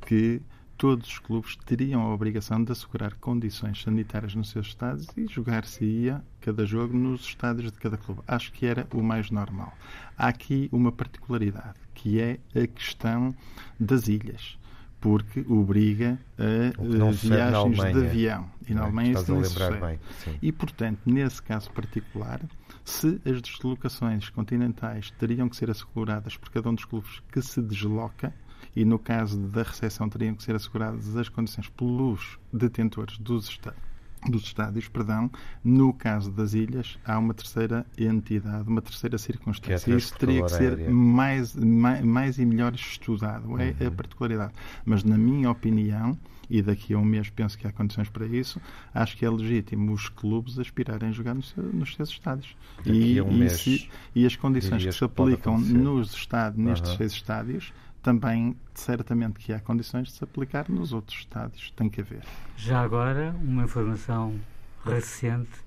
[0.00, 0.40] que
[0.78, 6.22] todos os clubes teriam a obrigação de assegurar condições sanitárias nos seus estádios e jogar-se-ia
[6.40, 8.22] cada jogo nos estádios de cada clube.
[8.26, 9.76] Acho que era o mais normal.
[10.16, 13.34] Há aqui uma particularidade, que é a questão
[13.78, 14.56] das ilhas
[15.00, 18.50] porque obriga a viagens de avião.
[18.68, 20.00] E na Alemanha isso não sucede.
[20.42, 22.40] E, portanto, nesse caso particular,
[22.84, 27.62] se as deslocações continentais teriam que ser asseguradas por cada um dos clubes que se
[27.62, 28.34] desloca,
[28.78, 33.88] e no caso da recepção teriam que ser asseguradas as condições pelos detentores dos estados
[34.28, 35.30] dos estádios, perdão,
[35.62, 39.92] no caso das ilhas, há uma terceira entidade, uma terceira circunstância.
[39.92, 43.86] É Isso teria que ser mais, mais, mais, e melhor estudado, é uhum.
[43.86, 44.52] a particularidade.
[44.84, 46.18] Mas, na minha opinião,
[46.50, 48.60] e daqui a um mês penso que há condições para isso,
[48.92, 52.56] acho que é legítimo os clubes aspirarem a jogar no seu, nos seus estádios.
[52.84, 56.96] E, um e, se, e, as condições que se aplicam nos estádios, nestes uhum.
[56.96, 61.70] seis estádios também certamente que há condições de se aplicar nos outros estádios.
[61.72, 62.22] Tem que haver.
[62.56, 64.38] Já agora, uma informação
[64.84, 65.60] recente,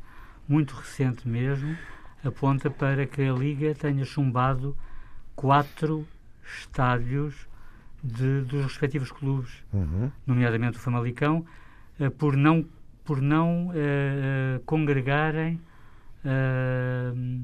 [0.47, 1.75] muito recente mesmo,
[2.23, 4.75] aponta para que a Liga tenha chumbado
[5.35, 6.07] quatro
[6.43, 7.47] estádios
[8.03, 10.11] de, dos respectivos clubes, uhum.
[10.25, 11.45] nomeadamente o Famalicão,
[11.99, 12.65] uh, por não,
[13.05, 15.61] por não uh, congregarem
[16.25, 17.41] uh,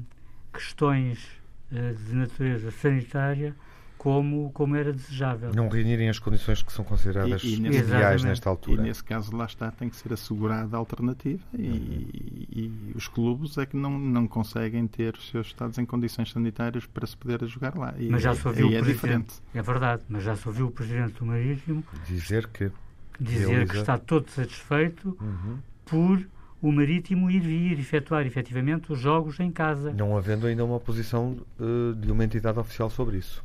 [0.52, 1.38] questões
[1.70, 3.54] de natureza sanitária
[3.98, 5.52] como, como era desejável.
[5.52, 8.80] Não reunirem as condições que são consideradas e, e ideais nesta altura.
[8.80, 13.58] E nesse caso, lá está, tem que ser assegurada a alternativa e, e, os clubes
[13.58, 17.44] é que não, não conseguem ter os seus estados em condições sanitárias para se poder
[17.46, 17.92] jogar lá.
[17.98, 19.34] E mas já se ouviu é, o diferente.
[19.52, 22.70] É verdade, mas já se ouviu o Presidente do Marítimo dizer que,
[23.18, 23.72] dizer realiza...
[23.72, 25.58] que está todo satisfeito uhum.
[25.84, 26.24] por
[26.60, 29.92] o Marítimo ir vir efetuar efetivamente os jogos em casa.
[29.92, 33.44] Não havendo ainda uma posição uh, de uma entidade oficial sobre isso.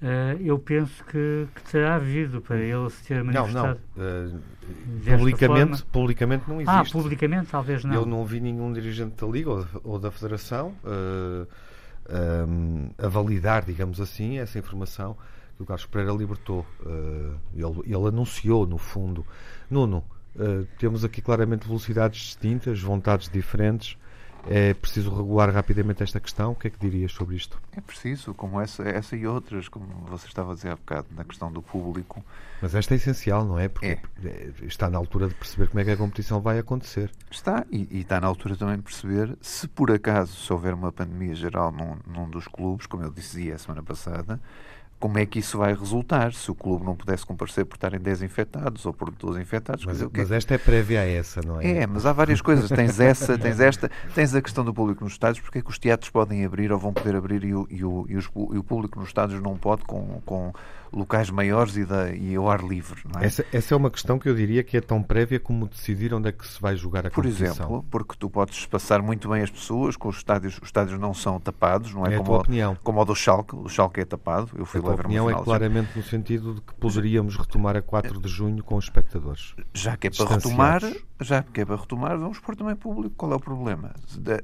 [0.00, 3.80] Uh, eu penso que, que, terá havido para ele se ter manifestado.
[3.96, 4.36] Não, não.
[4.36, 6.96] Uh, publicamente, publicamente não ah, existe.
[6.96, 7.94] Ah, publicamente talvez não.
[7.94, 11.46] Eu não vi nenhum dirigente da Liga ou, ou da Federação uh,
[12.46, 15.16] um, a validar, digamos assim, essa informação
[15.56, 16.66] que o Carlos Pereira libertou.
[17.54, 19.24] Ele, ele, anunciou, no fundo.
[19.70, 20.04] Nuno,
[20.78, 23.96] temos aqui claramente velocidades distintas, vontades diferentes.
[24.48, 26.52] É preciso regular rapidamente esta questão.
[26.52, 27.60] O que é que dirias sobre isto?
[27.76, 31.24] É preciso, como essa, essa e outras, como você estava a dizer há bocado, na
[31.24, 32.24] questão do público.
[32.62, 33.68] Mas esta é essencial, não é?
[33.68, 34.50] Porque é.
[34.62, 37.10] está na altura de perceber como é que a competição vai acontecer.
[37.30, 40.92] Está, e, e está na altura também de perceber se por acaso se houver uma
[40.92, 44.40] pandemia geral num, num dos clubes, como eu dizia a semana passada,
[44.98, 48.22] como é que isso vai resultar se o clube não pudesse comparecer por estarem 10
[48.22, 49.84] infectados ou por 12 infectados.
[49.84, 51.82] Mas, dizer, mas é esta é prévia a essa, não é?
[51.82, 52.70] É, mas há várias coisas.
[52.70, 55.78] Tens essa, tens esta, tens a questão do público nos estádios, porque é que os
[55.78, 58.64] teatros podem abrir ou vão poder abrir e o, e o, e os, e o
[58.64, 60.52] público nos estádios não pode com, com
[60.96, 63.02] locais maiores e, da, e ao ar livre.
[63.20, 63.26] É?
[63.26, 66.30] Essa, essa, é uma questão que eu diria que é tão prévia como decidir onde
[66.30, 67.46] é que se vai jogar a Por competição.
[67.46, 70.98] Por exemplo, porque tu podes passar muito bem as pessoas, com os estádios, os estádios
[70.98, 72.76] não são tapados, não é, é como, a opinião.
[72.82, 75.90] como o do Schalke, o Schalke é tapado, eu fui a tua opinião é claramente
[75.94, 79.54] no sentido de que poderíamos retomar a 4 de junho com os espectadores.
[79.74, 80.80] Já que é para retomar,
[81.20, 83.14] já que é para retomar, vamos pôr também público.
[83.16, 83.94] Qual é o problema?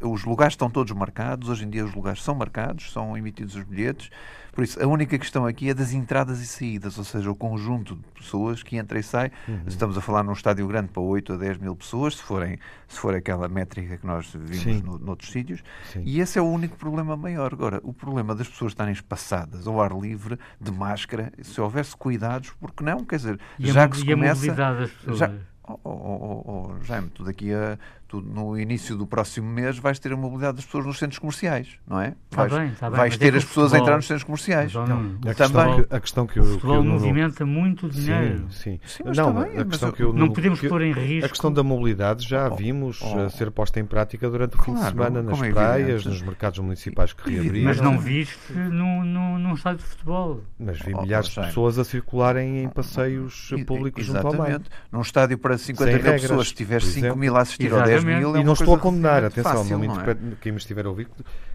[0.02, 3.64] Os lugares estão todos marcados, hoje em dia os lugares são marcados, são emitidos os
[3.64, 4.10] bilhetes,
[4.52, 7.96] Por isso, a única questão aqui é das entradas e saídas, ou seja, o conjunto
[7.96, 9.32] de pessoas que entra e sai.
[9.48, 9.62] Uhum.
[9.66, 12.98] Estamos a falar num estádio grande para 8 a 10 mil pessoas, se, forem, se
[12.98, 15.64] for aquela métrica que nós vimos no, noutros sítios.
[15.90, 16.02] Sim.
[16.04, 17.54] E esse é o único problema maior.
[17.54, 22.50] Agora, o problema das pessoas estarem espaçadas ao ar livre, de máscara, se houvesse cuidados,
[22.60, 23.04] porque não?
[23.06, 24.32] Quer dizer, e já a, que se e começa.
[24.32, 25.18] A mobilidade das pessoas.
[25.18, 25.32] Já,
[25.64, 27.78] Oh, oh, oh, oh, Jaime, tu daqui a
[28.12, 31.79] tu, no início do próximo mês vais ter a mobilidade das pessoas nos centros comerciais,
[31.87, 32.14] não é?
[32.29, 34.25] Tá vais, bem, tá bem, vais ter é as pessoas futebol, a entrar nos centros
[34.25, 34.75] comerciais.
[34.75, 36.42] Não, não, a, questão que, a questão que eu.
[36.42, 38.46] O futebol que eu movimenta muito dinheiro.
[38.51, 39.03] Sim, sim.
[39.03, 40.12] sim não, bem, a questão que eu.
[40.12, 41.25] Não podemos pôr em risco.
[41.25, 44.79] A questão da mobilidade já oh, vimos oh, ser posta em prática durante o claro,
[44.79, 47.64] fim de semana nas é praias, nos mercados municipais que reabriram.
[47.64, 50.42] Mas não viste num, num, num estádio de futebol.
[50.59, 54.61] Mas vi milhares de pessoas a circularem em passeios públicos junto ao mar.
[54.90, 58.36] Num estádio para 50 mil pessoas, se tiver 5 mil a assistir ou 10 mil,
[58.36, 61.08] e não estou a condenar, atenção, não me quem me estiver a ouvir,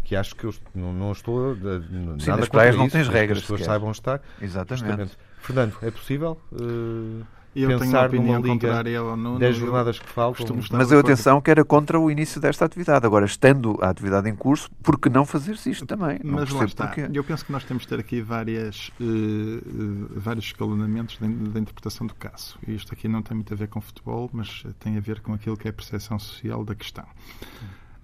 [0.04, 3.40] que acho que eu não, não estou Sim, nada praias não tens regras.
[3.40, 4.22] As pessoas saibam estar.
[4.42, 4.86] Exatamente.
[4.86, 5.18] Justamente.
[5.40, 7.26] Fernando, é possível uh,
[7.64, 10.58] eu pensar tenho numa liga ao Nuno, 10 jornadas que faltam?
[10.72, 13.06] Mas eu atenção que era contra o início desta atividade.
[13.06, 16.20] Agora, estando a atividade em curso, por que não fazer-se isto também?
[16.24, 16.88] Não mas lá está.
[16.88, 17.10] Porquê.
[17.14, 22.08] Eu penso que nós temos de ter aqui várias, uh, uh, vários escalonamentos da interpretação
[22.08, 22.58] do caso.
[22.68, 25.34] E isto aqui não tem muito a ver com futebol, mas tem a ver com
[25.34, 27.06] aquilo que é a percepção social da questão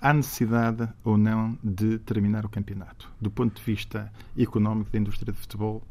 [0.04, 3.10] há necessidade ou não de terminar o campeonato.
[3.22, 5.82] Do ponto de vista económico da indústria de futebol.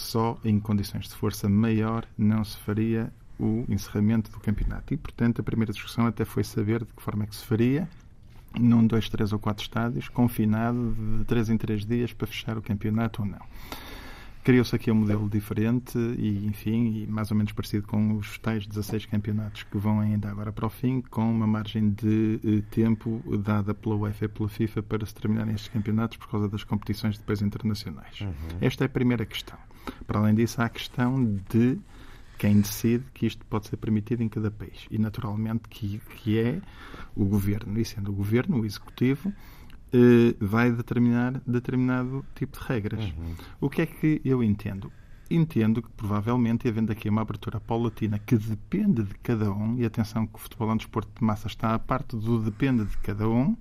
[0.00, 4.92] Só em condições de força maior não se faria o encerramento do campeonato.
[4.94, 7.88] E, portanto, a primeira discussão até foi saber de que forma é que se faria,
[8.58, 12.62] num, dois, três ou quatro estádios, confinado de três em três dias para fechar o
[12.62, 13.40] campeonato ou não.
[14.42, 18.66] Criou-se aqui um modelo diferente e, enfim, e mais ou menos parecido com os tais
[18.66, 23.22] 16 campeonatos que vão ainda agora para o fim, com uma margem de eh, tempo
[23.38, 27.18] dada pela UEFA e pela FIFA para se terminarem estes campeonatos por causa das competições
[27.18, 28.22] depois internacionais.
[28.22, 28.32] Uhum.
[28.62, 29.58] Esta é a primeira questão.
[30.06, 31.78] Para além disso, há a questão de
[32.38, 34.86] quem decide que isto pode ser permitido em cada país.
[34.90, 36.62] E, naturalmente, que, que é
[37.14, 37.78] o governo.
[37.78, 39.30] E sendo o governo, o executivo,
[40.40, 43.04] vai determinar determinado tipo de regras.
[43.04, 43.34] Uhum.
[43.60, 44.92] O que é que eu entendo?
[45.30, 50.26] Entendo que, provavelmente, havendo aqui uma abertura paulatina que depende de cada um, e atenção
[50.26, 53.28] que o futebol é um desporto de massa está à parte do depende de cada
[53.28, 53.56] um,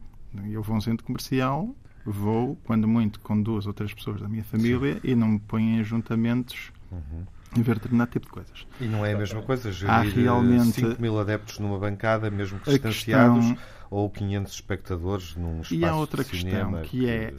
[0.49, 4.27] eu vou a um centro comercial, vou, quando muito, com duas ou três pessoas da
[4.27, 4.99] minha família Sim.
[5.03, 7.25] e não me ponho em ajuntamentos uhum.
[7.55, 8.67] ver determinado tipo de coisas.
[8.81, 12.59] E não é a mesma coisa, gerir Há realmente 5 mil adeptos numa bancada, mesmo
[12.59, 13.45] que distanciados.
[13.45, 17.33] Questão ou 500 espectadores num espaço E há outra de questão, que, que é,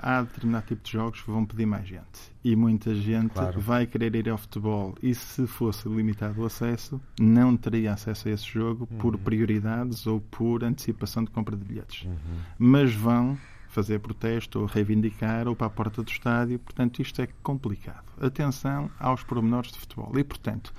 [0.00, 2.32] há determinado tipo de jogos que vão pedir mais gente.
[2.44, 3.60] E muita gente claro.
[3.60, 4.94] vai querer ir ao futebol.
[5.02, 8.98] E se fosse limitado o acesso, não teria acesso a esse jogo uhum.
[8.98, 12.04] por prioridades ou por antecipação de compra de bilhetes.
[12.04, 12.14] Uhum.
[12.58, 13.36] Mas vão
[13.68, 16.58] fazer protesto ou reivindicar ou para a porta do estádio.
[16.58, 18.04] Portanto, isto é complicado.
[18.20, 20.12] Atenção aos pormenores de futebol.
[20.16, 20.72] E, portanto,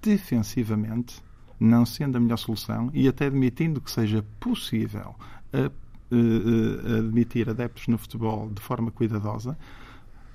[0.00, 1.22] defensivamente,
[1.62, 5.14] não sendo a melhor solução e até admitindo que seja possível
[5.52, 9.56] a, a, a admitir adeptos no futebol de forma cuidadosa,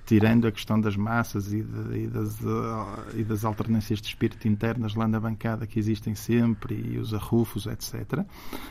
[0.05, 4.47] tirando a questão das massas e, de, e, das, uh, e, das, alternâncias de espírito
[4.47, 8.25] internas lá na bancada que existem sempre e os arrufos, etc.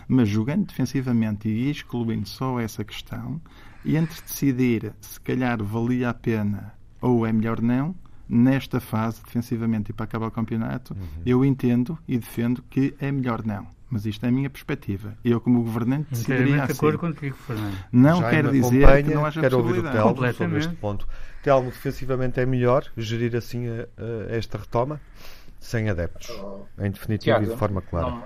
[0.08, 3.40] Mas jogando defensivamente e excluindo só essa questão,
[3.84, 7.94] e entre decidir se calhar valia a pena ou é melhor não,
[8.28, 11.22] nesta fase, defensivamente e para acabar o campeonato, uhum.
[11.24, 13.66] eu entendo e defendo que é melhor não.
[13.88, 15.16] Mas isto é a minha perspectiva.
[15.24, 16.72] Eu, como governante, decidiria assim.
[16.72, 17.78] de acordo contigo, Fernando.
[17.92, 21.08] Não Já quer dizer que não haja quero ouvir o Telmo sobre este ponto.
[21.42, 23.86] Telmo, defensivamente é melhor gerir assim a,
[24.32, 25.00] a esta retoma?
[25.60, 26.30] Sem adeptos,
[26.78, 28.10] em definitivo Tiago, e de forma clara.
[28.10, 28.24] Não,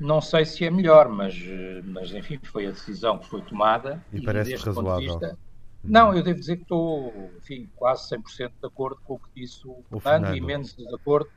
[0.00, 1.36] não, sei se é melhor, mas,
[1.84, 4.02] mas enfim, foi a decisão que foi tomada.
[4.12, 5.20] E, e parece razoável.
[5.88, 9.66] Não, eu devo dizer que estou, enfim, quase 100% de acordo com o que disse
[9.66, 11.30] o, o Fernando e menos de acordo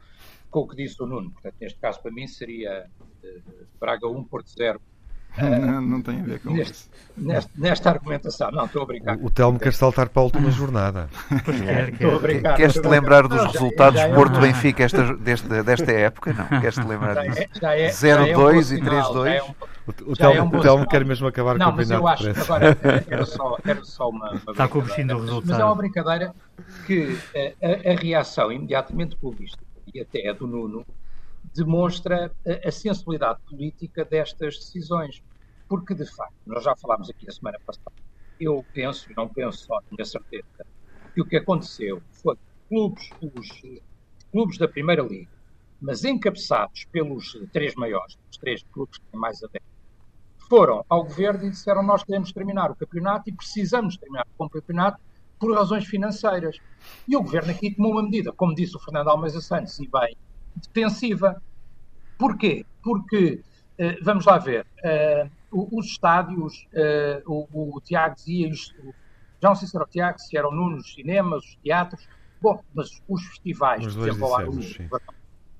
[0.49, 1.31] com o que disse o Nuno.
[1.31, 2.89] Portanto, neste caso, para mim, seria
[3.23, 4.81] uh, Braga 1, Porto 0.
[5.41, 6.89] Não, não tem a ver com neste, isso.
[7.15, 9.17] Nesta, nesta argumentação, não, estou a brincar.
[9.17, 11.09] O, o Telmo quer saltar para a última jornada.
[12.21, 12.55] Brincar.
[12.55, 16.33] Queres-te lembrar dos não, resultados já, já é Porto-Benfica esta, desta, desta época?
[16.33, 17.41] Não, queres-te lembrar disso?
[17.61, 19.27] É, 0-2 é, e 3-2?
[19.27, 21.71] É um, o, o Telmo, é um o Telmo quer mesmo acabar não, com o.
[21.71, 24.81] Não, mas eu acho que agora era só, era só uma, uma Está com o
[24.81, 25.43] resultado.
[25.45, 26.35] Mas é uma brincadeira
[26.85, 29.59] que a, a, a reação imediatamente populista
[29.93, 30.85] e até a do Nuno
[31.53, 32.31] demonstra
[32.65, 35.21] a, sensibilidade política destas decisões.
[35.67, 37.95] Porque, de facto, nós já falámos aqui a semana passada,
[38.39, 40.65] eu penso, e não penso só, tenho a certeza,
[41.13, 43.81] que o que aconteceu foi que clubes, os
[44.31, 45.31] clubes da Primeira Liga,
[45.81, 49.71] mas encabeçados pelos três maiores, os três clubes que têm mais adeptos,
[50.49, 54.99] foram ao governo e disseram nós queremos terminar o campeonato e precisamos terminar o campeonato
[55.39, 56.57] por razões financeiras.
[57.07, 60.15] E o governo aqui tomou uma medida, como disse o Fernando Almeida Santos, e bem,
[60.55, 61.41] defensiva.
[62.17, 62.65] Porquê?
[62.83, 63.41] Porque,
[63.79, 65.29] uh, vamos lá ver, uh,
[65.77, 68.73] os estádios, uh, o, o, Tiago dizia, os,
[69.41, 72.07] já não sei se era o Tiago, se eram Nuno, os cinemas, os teatros,
[72.41, 74.89] bom, mas os festivais, por exemplo, ao ar livre,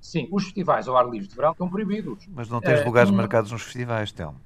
[0.00, 0.28] sim.
[0.30, 2.26] os festivais ao ar livre de verão estão proibidos.
[2.28, 4.40] Mas não tens lugares marcados nos festivais, Telmo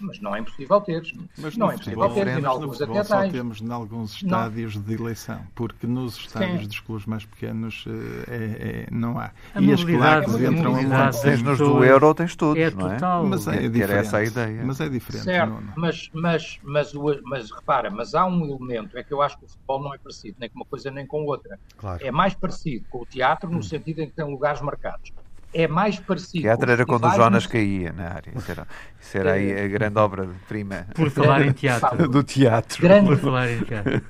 [0.00, 1.02] mas não é impossível ter.
[1.38, 3.32] Mas não é impossível ter, em alguns até só tens.
[3.32, 4.82] temos em alguns estádios não.
[4.82, 6.66] de eleição, porque nos estádios Sim.
[6.68, 9.30] dos clubes mais pequenos eh, é, é, não há.
[9.54, 12.94] A e as placas entram a Tens nos do Euro, tens todos, é não é?
[12.94, 13.26] Total.
[13.26, 13.92] Mas é diferente.
[13.92, 14.62] essa a ideia.
[14.64, 15.24] Mas é diferente.
[15.24, 15.72] Certo, não, não.
[15.76, 19.44] Mas, mas, mas, mas, mas repara, mas há um elemento, é que eu acho que
[19.44, 21.58] o futebol não é parecido nem com uma coisa nem com outra.
[21.76, 22.04] Claro.
[22.04, 23.62] É mais parecido com o teatro no hum.
[23.62, 25.12] sentido em que tem lugares marcados
[25.56, 26.42] é mais parecido.
[26.42, 28.30] Teatro era quando o Jonas caía na área.
[28.36, 28.66] Isso era,
[29.00, 30.86] isso era aí a grande obra-prima.
[30.94, 32.08] Por falar em teatro.
[32.10, 32.82] Do teatro.
[32.82, 33.08] Grande...
[33.08, 34.02] Por falar em teatro.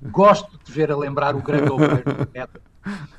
[0.00, 2.60] gosto de ver a lembrar o grande obreiro do teatro.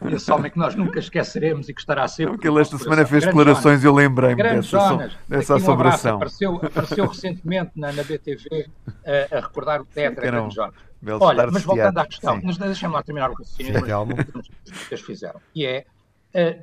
[0.10, 2.34] Esse homem que nós nunca esqueceremos e que estará sempre.
[2.34, 6.14] Porque ele esta semana fez declarações e eu lembrei-me dessa, dessa assombração.
[6.14, 8.70] Um apareceu, apareceu recentemente na, na BTV
[9.06, 10.76] a, a recordar o teatro, Sim, grande Jonas.
[11.20, 15.40] Olha, mas voltando à questão, deixa-me lá terminar o raciocínio que eles fizeram.
[15.54, 15.86] E é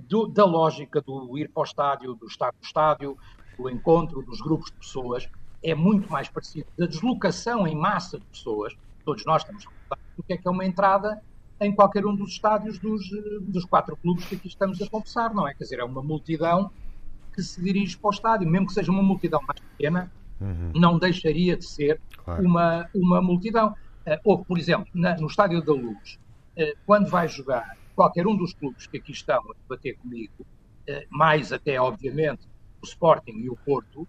[0.08, 3.16] do, da lógica do ir para o estádio, do estar no estádio,
[3.56, 5.28] do encontro dos grupos de pessoas,
[5.62, 9.64] é muito mais parecido da deslocação em massa de pessoas, todos nós estamos
[10.16, 11.20] do que é que é uma entrada
[11.60, 13.08] em qualquer um dos estádios dos,
[13.42, 15.54] dos quatro clubes que aqui estamos a conversar, não é?
[15.54, 16.70] Quer dizer, é uma multidão
[17.34, 20.72] que se dirige para o estádio, mesmo que seja uma multidão mais pequena, uhum.
[20.74, 22.42] não deixaria de ser claro.
[22.42, 23.74] uma, uma multidão.
[24.06, 26.18] Uh, ou, por exemplo, na, no Estádio da Luz,
[26.56, 30.46] uh, quando vai jogar qualquer um dos clubes que aqui estão a debater comigo,
[30.86, 32.48] eh, mais até, obviamente,
[32.82, 34.06] o Sporting e o Porto,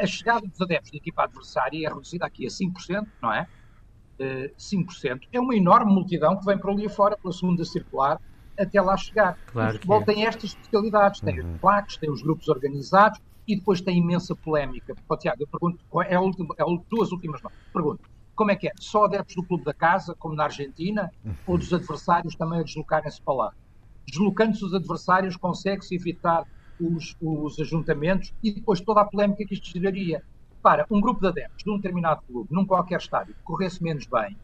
[0.00, 3.46] a, chegada dos adeptos da equipa adversária é reduzida aqui a 5%, não é?
[4.18, 5.22] 5%.
[5.22, 8.20] Eh, é uma enorme multidão que vem para ali afora, pela segunda circular,
[8.58, 9.38] até lá chegar.
[9.46, 10.04] Claro o futebol é.
[10.04, 11.54] tem estas especialidades, tem uhum.
[11.54, 14.94] os plaques, tem os grupos organizados e depois tem imensa polémica.
[15.06, 17.50] Porque, Tiago, eu pergunto, é, a última, é a duas últimas não.
[17.72, 18.02] Pergunto,
[18.40, 18.72] como é que é?
[18.80, 21.12] Só adeptos do clube da casa, como na Argentina,
[21.46, 23.52] ou dos adversários também a deslocarem-se para lá?
[24.06, 26.46] Deslocando-se os adversários, consegue-se evitar
[26.80, 30.24] os, os ajuntamentos e depois toda a polémica que isto geraria.
[30.62, 34.06] Para um grupo de adeptos de um determinado clube, num qualquer estádio, que corresse menos
[34.06, 34.34] bem,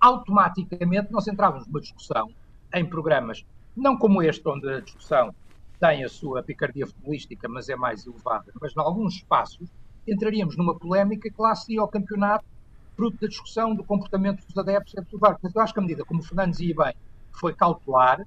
[0.00, 2.30] automaticamente nós entrávamos numa discussão
[2.74, 3.44] em programas,
[3.76, 5.34] não como este, onde a discussão
[5.78, 9.68] tem a sua picardia futebolística, mas é mais elevada, mas em alguns espaços
[10.08, 12.46] entraríamos numa polémica que lá se ia ao campeonato
[12.96, 15.32] fruto da discussão do comportamento dos adeptos e do VAR.
[15.32, 16.94] Portanto, eu acho que a medida, como o Fernando dizia bem,
[17.32, 18.26] foi cautelar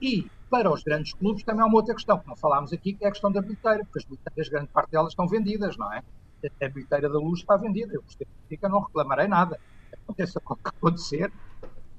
[0.00, 3.04] e para os grandes clubes também há uma outra questão que não falámos aqui, que
[3.04, 6.02] é a questão da bilheteira, porque as bilheteiras, grande parte delas estão vendidas, não é?
[6.60, 8.02] A bilheteira da luz está vendida, eu
[8.48, 9.58] fica, não reclamarei nada.
[9.92, 11.32] Aconteça o que acontecer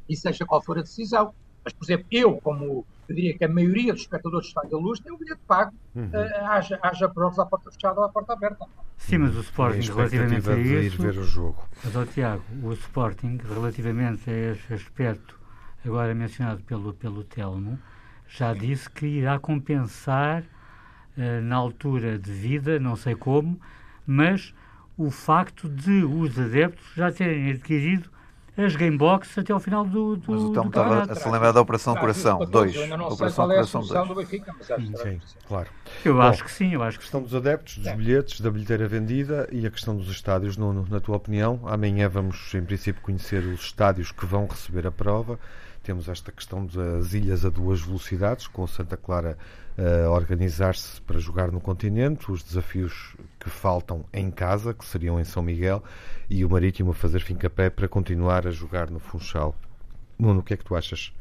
[0.08, 1.34] e seja qual for a decisão.
[1.64, 4.78] Mas, por exemplo, eu, como eu diria que a maioria dos espectadores do Estádio da
[4.78, 6.06] Luz tem o bilhete pago, uhum.
[6.06, 8.66] uh, haja, haja jogos à porta fechada ou à porta aberta.
[8.98, 11.02] Sim, mas o Sporting, relativamente a isso...
[11.02, 11.64] ver o jogo.
[11.84, 15.40] Mas, oh, Tiago, o Sporting, relativamente a esse aspecto
[15.86, 17.78] agora mencionado pelo, pelo Telmo,
[18.28, 23.60] já disse que irá compensar uh, na altura de vida, não sei como,
[24.08, 24.54] mas
[24.98, 28.10] o facto de os adeptos já terem adquirido
[28.56, 31.62] as Gamebox até ao final do, do Mas o Tom estava a se lembrar da
[31.62, 32.76] Operação Coração 2.
[33.12, 34.08] Operação Coração 2.
[34.08, 35.70] do Benfica, mas acho sim, claro.
[36.06, 37.96] Eu Bom, acho que sim, eu acho que A questão dos adeptos, dos é.
[37.96, 42.54] bilhetes, da bilheteira vendida e a questão dos estádios, Nuno, na tua opinião, amanhã vamos,
[42.54, 45.40] em princípio, conhecer os estádios que vão receber a prova.
[45.84, 49.38] Temos esta questão das ilhas a duas velocidades, com Santa Clara
[49.78, 55.24] a organizar-se para jogar no continente, os desafios que faltam em casa, que seriam em
[55.24, 55.84] São Miguel,
[56.30, 59.56] e o Marítimo a fazer fim-capé para continuar a jogar no Funchal.
[60.18, 61.12] Nuno, o que é que tu achas?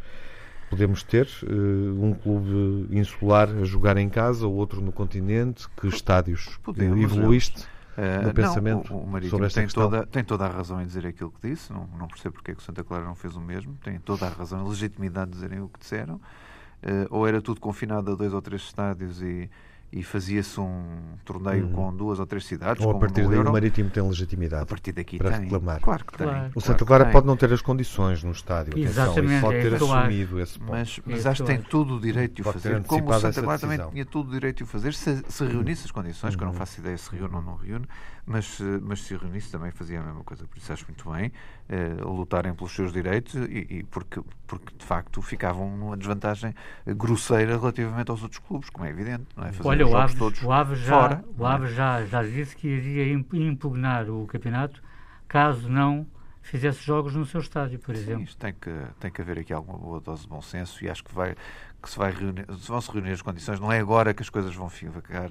[0.70, 5.68] Podemos ter uh, um clube insular a jogar em casa, ou outro no continente?
[5.70, 7.66] Que estádios Podemos, evoluíste?
[7.96, 11.06] Uh, no pensamento não, o, o Marítimo tem toda, tem toda a razão em dizer
[11.06, 13.40] aquilo que disse, não, não percebo porque é que o Santa Clara não fez o
[13.40, 16.14] mesmo, tem toda a razão, a legitimidade de dizerem o que disseram.
[16.14, 19.48] Uh, ou era tudo confinado a dois ou três estádios e,
[19.92, 20.82] e fazia-se um
[21.22, 21.72] torneio uhum.
[21.72, 22.84] com duas ou três cidades.
[22.84, 25.40] Ou a partir daí o Marítimo tem legitimidade a partir daqui para tem.
[25.42, 25.80] reclamar.
[25.80, 26.40] Claro que claro.
[26.40, 26.50] tem.
[26.54, 29.74] O Santa Clara pode não ter as condições no estádio, Exatamente, atenção, pode é ter
[29.74, 30.70] assumido esse ponto.
[30.72, 32.82] Mas, mas acho que tem todo o direito de o fazer.
[32.84, 35.84] Como o Santa Clara também tinha todo o direito de o fazer, se, se reunisse
[35.84, 36.38] as condições, uhum.
[36.38, 36.58] que eu não uhum.
[36.58, 37.86] faço ideia se reúne ou não reúne,
[38.24, 40.46] mas, mas se reunisse também fazia a mesma coisa.
[40.46, 41.32] Por isso acho muito bem
[41.68, 46.54] uh, lutarem pelos seus direitos e, e, porque, porque de facto ficavam numa desvantagem
[46.86, 49.26] grosseira relativamente aos outros clubes, como é evidente.
[49.36, 49.52] Não é?
[49.52, 52.68] Fazer Olha, o Aves, todos o Aves, já, fora, o Aves já, já disse que
[52.68, 54.82] iria impugnar o campeonato
[55.28, 56.06] caso não
[56.42, 58.24] fizesse jogos no seu estádio, por Sim, exemplo.
[58.24, 58.70] Isto tem que,
[59.00, 61.36] tem que haver aqui alguma boa dose de bom senso e acho que, vai,
[61.80, 63.60] que se, vai reunir, se vão se reunir as condições.
[63.60, 65.30] Não é agora que as coisas vão ficar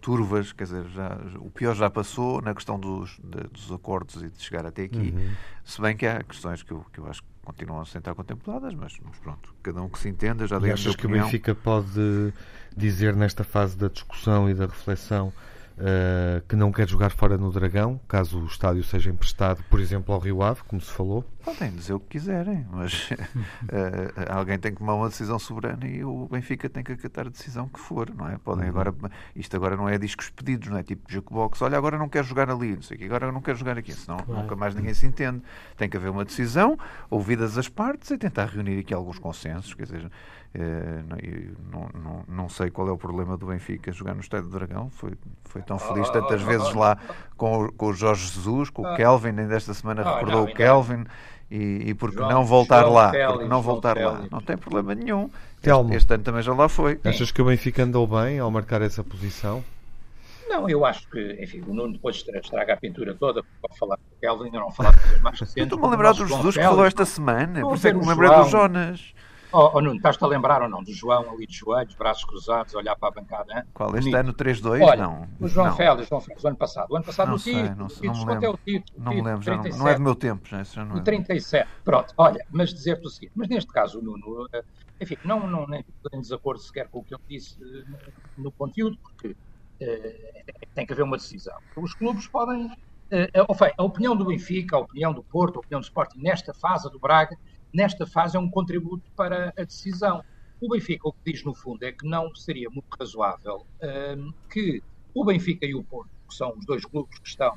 [0.00, 4.28] turvas, quer dizer, já, o pior já passou na questão dos, de, dos acordos e
[4.28, 5.14] de chegar até aqui.
[5.14, 5.32] Uhum.
[5.64, 8.74] Se bem que há questões que eu, que eu acho que continuam a ser contempladas,
[8.74, 11.06] mas, mas pronto, cada um que se entenda, já E dei a achas minha que
[11.06, 11.26] o opinião.
[11.26, 12.32] Benfica pode
[12.76, 17.50] dizer nesta fase da discussão e da reflexão uh, que não quer jogar fora no
[17.50, 21.24] Dragão, caso o estádio seja emprestado, por exemplo, ao Rio Ave, como se falou?
[21.44, 23.16] Podem dizer o que quiserem, mas uh,
[24.30, 27.66] alguém tem que tomar uma decisão soberana e o Benfica tem que acatar a decisão
[27.68, 28.36] que for, não é?
[28.38, 28.70] Podem Uhum.
[28.70, 28.94] agora,
[29.34, 32.50] isto agora não é discos pedidos, não é tipo jukebox, olha, agora não quero jogar
[32.50, 34.42] ali, não sei o quê, agora não quero jogar aqui, senão Claro.
[34.42, 35.42] nunca mais ninguém se entende.
[35.76, 36.78] Tem que haver uma decisão,
[37.08, 40.10] ouvidas as partes e tentar reunir aqui alguns consensos, quer dizer,
[40.52, 41.02] eh,
[41.72, 44.90] não, não, não, sei qual é o problema do Benfica jogar no Estádio do Dragão,
[44.90, 45.12] foi,
[45.44, 46.98] foi tão feliz Oh, tantas oh, vezes oh, lá
[47.36, 48.96] com, o- com o Jorge Jesus, com o Ah.
[48.96, 51.04] Kelvin, ainda esta semana recordou não, o Kelvin.
[51.50, 53.10] E, e porque João- não voltar João lá?
[53.10, 54.12] Félix, porque não João voltar lá?
[54.12, 54.30] Félix.
[54.30, 55.28] Não tem problema nenhum.
[55.60, 55.88] Telmo.
[55.90, 57.00] Este, este ano também já lá foi.
[57.04, 59.62] Achas que o Benfica andou bem ao marcar essa posição?
[60.48, 63.78] Não, eu acho que, enfim, o Nuno depois estra- estraga a pintura toda, porque pode
[63.78, 65.62] falar com o Kelvin, ainda não falar de coisas mais recentes.
[65.62, 67.60] Estou-me a lembrar do Jesus que falou esta semana.
[67.60, 68.44] Por isso é que me lembrei do.
[68.44, 69.14] Jonas.
[69.52, 72.74] Oh, oh, Nuno, estás-te a lembrar ou não do João ali de joelhos, braços cruzados,
[72.74, 73.52] a olhar para a bancada?
[73.52, 73.62] hein?
[73.74, 73.88] Qual?
[73.96, 74.16] Este Bonito.
[74.16, 74.82] ano 3-2?
[74.86, 75.28] Olha, Não.
[75.40, 75.76] o João não.
[75.76, 76.90] Félix, João Félix, o ano passado.
[76.92, 78.60] O ano passado Não o sei, título, não o sei, não me é o lembro.
[78.64, 79.04] título?
[79.04, 79.78] Não me lembro, não, 37.
[79.78, 80.48] não é do meu tempo.
[80.48, 81.02] Já, isso já não O é.
[81.02, 81.68] 37.
[81.84, 84.62] Pronto, olha, mas dizer-te o seguinte, mas neste caso o Nuno, eh,
[85.00, 88.96] enfim, não, não nem em desacordo sequer com o que ele disse eh, no, conteúdo,
[89.02, 89.36] porque
[89.80, 90.44] eh,
[90.74, 91.56] tem que haver uma decisão.
[91.76, 92.70] Os clubes podem,
[93.10, 93.28] eh,
[93.58, 96.86] seja, a opinião do Benfica, a opinião do Porto, a opinião do Sporting nesta fase
[96.86, 97.36] a do Braga,
[97.72, 100.22] nesta fase é um contributo para a decisão.
[100.60, 104.16] O Benfica o que diz no fundo é que não seria muito razoável eh,
[104.50, 104.82] que
[105.14, 107.54] o Benfica e o Porto, que são os dois clubes que estão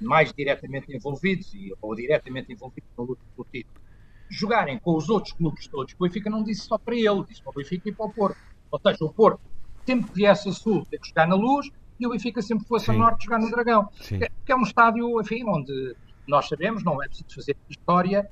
[0.00, 3.80] mais diretamente envolvidos ou diretamente envolvidos na luta pelo título,
[4.28, 5.94] jogarem com os outros clubes todos.
[5.94, 8.38] O Benfica não disse só para ele, disse para o Benfica e para o Porto.
[8.70, 9.40] Ou seja, o Porto
[9.86, 12.68] sempre que viesse a sul tem que jogar na luz e o Benfica sempre que
[12.68, 13.00] fosse a Sim.
[13.00, 13.88] norte jogar no Dragão.
[14.00, 14.18] Sim.
[14.44, 15.94] Que, é um estádio, enfim, onde
[16.26, 18.28] nós sabemos, não é preciso fazer história,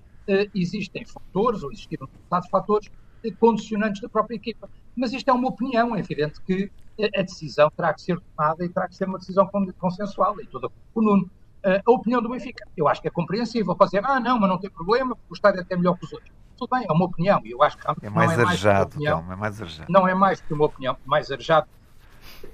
[0.54, 2.90] existem fatores, ou existiram resultados fatores
[3.24, 4.68] eh, condicionantes da própria equipa.
[4.96, 8.64] Mas isto é uma opinião, é evidente que eh, a decisão terá que ser tomada
[8.64, 11.30] e terá que ser uma decisão con- consensual, e toda com o Nuno.
[11.64, 13.74] Eh, a opinião do Benfica, eu acho que é compreensível.
[13.76, 16.04] Pode dizer, ah, não, mas não tem problema, porque o estádio é até melhor que
[16.04, 16.30] os outros.
[16.58, 18.66] Tudo bem, é uma opinião, e eu acho que É não mais é mais que
[18.66, 19.92] uma arejado, opinião Telmo, é mais arejado.
[19.92, 21.66] não é mais que uma opinião mais arejada.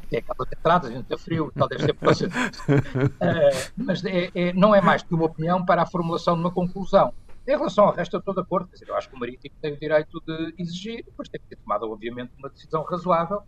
[0.09, 2.63] Tem aquelas entradas, a gente está frio, tal deve ser por causa disso.
[3.21, 6.51] Eh, mas é- é- não é mais que uma opinião para a formulação de uma
[6.51, 7.13] conclusão.
[7.49, 8.69] Em relação ao resto, eu estou de acordo.
[8.71, 11.57] Dizer, eu acho que o Marítimo tem o direito de exigir, depois tem que ter
[11.57, 13.41] tomado, obviamente, uma decisão razoável.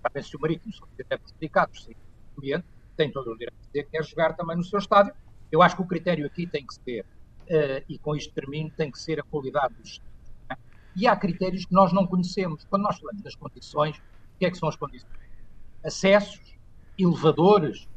[0.00, 1.96] Sabem se o Marítimo se estiver prejudicado por ser
[2.36, 2.64] cliente,
[2.96, 5.12] tem todo o direito de dizer que quer jogar também no seu estádio.
[5.50, 7.04] Eu acho que o critério aqui tem que ser,
[7.48, 10.32] eh, e com isto termino, tem que ser a qualidade dos estádios.
[10.48, 10.58] não é?
[10.94, 12.64] E há critérios que nós não conhecemos.
[12.70, 15.10] Quando nós falamos das condições, o que é que são as condições?
[15.84, 16.56] Acessos,
[16.96, 17.88] elevadores,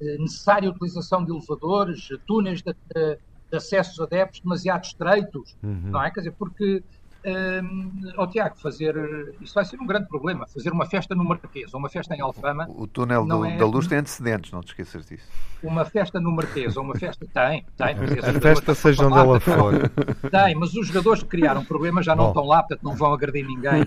[0.00, 3.18] eh, necessária utilização de elevadores, túneis de, de,
[3.54, 5.90] de acessos adeptos demasiado estreitos, Uhum.
[5.90, 6.10] não é?
[6.10, 6.82] Quer dizer, porque,
[7.26, 8.94] hum, ó Tiago, fazer,
[9.40, 12.20] isso vai ser um grande problema, fazer uma festa no Marquês ou uma festa em
[12.20, 15.26] Alfama, O túnel Não do- é- da luz tem antecedentes, não te esqueças disso.
[15.62, 17.86] uma festa no Marquês ou uma festa, tem, tem.
[18.36, 19.88] A festa seja onde ela for.
[20.30, 22.30] Tem, mas os jogadores que criaram problemas já não Bom.
[22.30, 23.84] estão lá, portanto não vão agredir ninguém,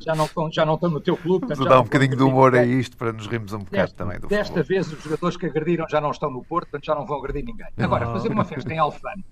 [0.00, 1.46] já não estão, já não estão no teu clube.
[1.46, 2.78] portanto, não um bocadinho de humor a ninguém.
[2.80, 4.68] isto para nos rirmos um bocado Desta, também do desta futebol.
[4.68, 7.44] vez os jogadores que agrediram já não estão no Porto, portanto já não vão agredir
[7.44, 7.66] ninguém.
[7.78, 8.12] Agora, Ah.
[8.12, 9.24] fazer uma festa em Alfano,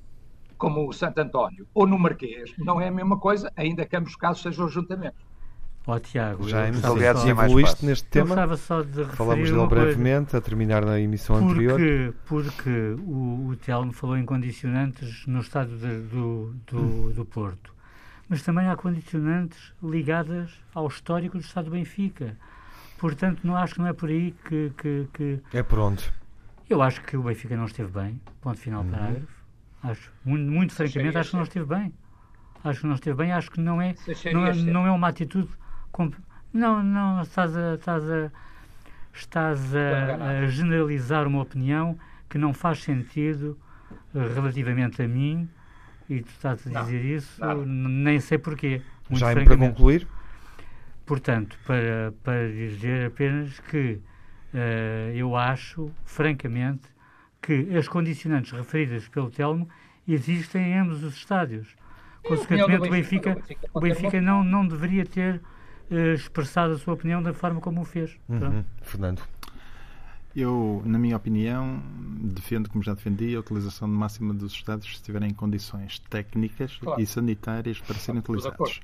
[0.58, 4.10] como o Santo António, ou no Marquês, não é a mesma coisa, ainda que ambos
[4.10, 5.16] os casos sejam juntamente.
[5.86, 7.52] Ó Tiago, Já eu aliás, só- tinha mais
[7.82, 8.26] neste eu tema.
[8.28, 9.84] gostava só de Falamos dele uma coisa.
[9.84, 11.78] brevemente, a terminar na emissão anterior.
[11.78, 17.74] Porque, porque o, o Telmo falou em condicionantes no estado de- do, do, do Porto.
[18.30, 22.34] Mas também há condicionantes ligadas ao histórico do estado do Benfica.
[22.96, 26.02] Portanto, não acho que não é por aí que, que, que- É por onde?
[26.70, 28.18] Eu acho que o Benfica não esteve bem.
[28.40, 28.90] Ponto final, Uhum.
[29.84, 31.92] Acho, muito, muito francamente, acho que não esteve bem.
[32.64, 33.32] Acho que não esteve bem.
[33.32, 33.94] Acho que não é,
[34.32, 35.48] não é, não é uma atitude.
[35.92, 36.16] comp-
[36.52, 38.30] Não, não, estás a, estás a,
[39.12, 43.58] estás a, a generalizar uma opinião que não faz sentido
[44.34, 45.48] relativamente a mim
[46.08, 47.64] e tu estás a Não, dizer isso, nada.
[47.66, 48.82] nem sei porquê.
[49.08, 49.72] Muito Já para francamente.
[49.72, 50.08] concluir?
[51.06, 54.00] Portanto, para, para dizer apenas que
[54.54, 56.88] eh, eu acho, francamente,
[57.44, 59.68] que as condicionantes referidas pelo Telmo
[60.08, 61.68] existem em ambos os estádios.
[62.22, 63.38] Consequentemente, o Benfica,
[63.72, 65.42] o Benfica não, não deveria ter
[65.90, 68.16] eh, expressado a sua opinião da forma como o fez.
[68.28, 68.64] Uhum.
[68.80, 69.22] Fernando.
[70.34, 71.80] Eu, na minha opinião,
[72.22, 77.00] defendo, como já defendi, a utilização máxima dos estados se estiverem em condições técnicas claro.
[77.00, 78.80] e sanitárias para serem utilizados.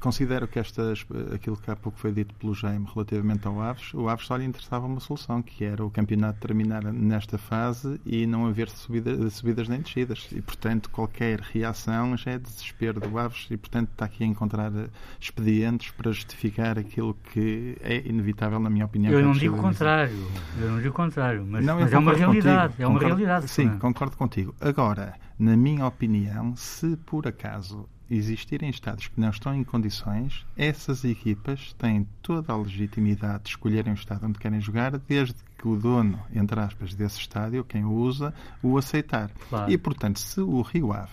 [0.00, 4.08] Considero que estas, aquilo que há pouco foi dito pelo Jaime relativamente ao Aves, o
[4.08, 8.46] Aves só lhe interessava uma solução, que era o campeonato terminar nesta fase e não
[8.46, 10.28] haver subida, subidas nem descidas.
[10.32, 14.72] E, portanto, qualquer reação já é desespero do Aves e, portanto, está aqui a encontrar
[15.20, 19.12] expedientes para justificar aquilo que é inevitável, na minha opinião.
[19.12, 20.26] Eu não digo o contrário,
[20.60, 22.72] eu não digo o contrário, mas, não, mas é uma realidade.
[22.72, 23.48] Contigo, é uma concordo, realidade.
[23.48, 24.54] Sim, concordo contigo.
[24.60, 31.04] Agora, na minha opinião, se por acaso existirem Estados que não estão em condições, essas
[31.04, 35.76] equipas têm toda a legitimidade de escolherem o Estado onde querem jogar, desde que o
[35.76, 38.32] dono, entre aspas, desse estádio, quem o usa,
[38.62, 39.30] o aceitar.
[39.48, 39.70] Claro.
[39.70, 41.12] E, portanto, se o Rio Ave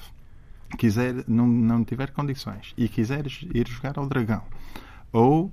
[0.77, 4.43] quiser, não, não tiver condições e quiser ir jogar ao Dragão,
[5.11, 5.51] ou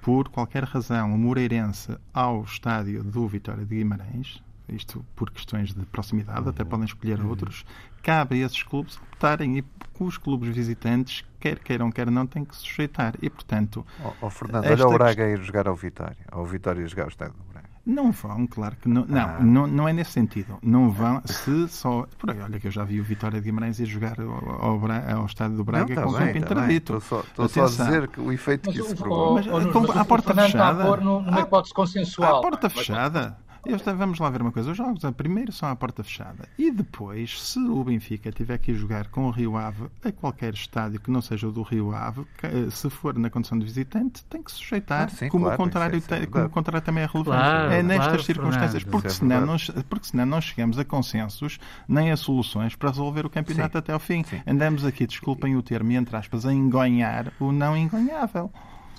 [0.00, 4.42] por qualquer razão o Moreirense ao estádio do Vitória de Guimarães,
[4.74, 7.28] isto por questões de proximidade, até podem escolher uhum.
[7.28, 7.64] outros,
[8.02, 9.64] cabe a esses clubes optarem e
[10.00, 13.14] os clubes visitantes, quer queiram, quer não, têm que se sujeitar.
[13.22, 13.86] E, portanto.
[14.04, 17.08] Oh, oh Fernando, olha o Braga ir jogar ao Vitória, ao Vitória ir jogar ao
[17.08, 17.52] estádio do Braga.
[17.84, 19.04] Não vão, claro que não.
[19.06, 19.38] Não, ah.
[19.40, 20.56] não, não é nesse sentido.
[20.62, 22.06] Não vão se só.
[22.16, 24.80] Por aí, olha que eu já vi o Vitória de Guimarães ir jogar ao, ao,
[25.16, 26.96] ao estádio do Braga não, tá com o campo tá interdito.
[26.98, 29.34] Estou só, só, a dizer que o efeito mas, que isso provou.
[29.34, 30.94] Mas, mas, mas, a porta fechada.
[30.94, 32.38] A numa hipótese consensual.
[32.38, 33.36] A porta fechada.
[33.64, 34.70] Este, vamos lá ver uma coisa.
[34.70, 39.08] Os jogos primeiro são à porta fechada e depois, se o Benfica tiver que jogar
[39.08, 42.70] com o Rio Ave a qualquer estádio que não seja o do Rio Ave, eh,
[42.70, 46.02] se for na condição de visitante, tem que sujeitar, ah, sim, como, claro, o contrário,
[46.10, 47.38] é como o contrário também é relevante.
[47.38, 49.56] Claro, é nestas claro, circunstâncias, porque, é senão não,
[49.88, 53.78] porque senão não chegamos a consensos nem a soluções para resolver o campeonato sim.
[53.78, 54.24] até ao fim.
[54.24, 54.40] Sim.
[54.46, 58.50] Andamos aqui, desculpem o termo, entre aspas, a engonhar o não engonhável.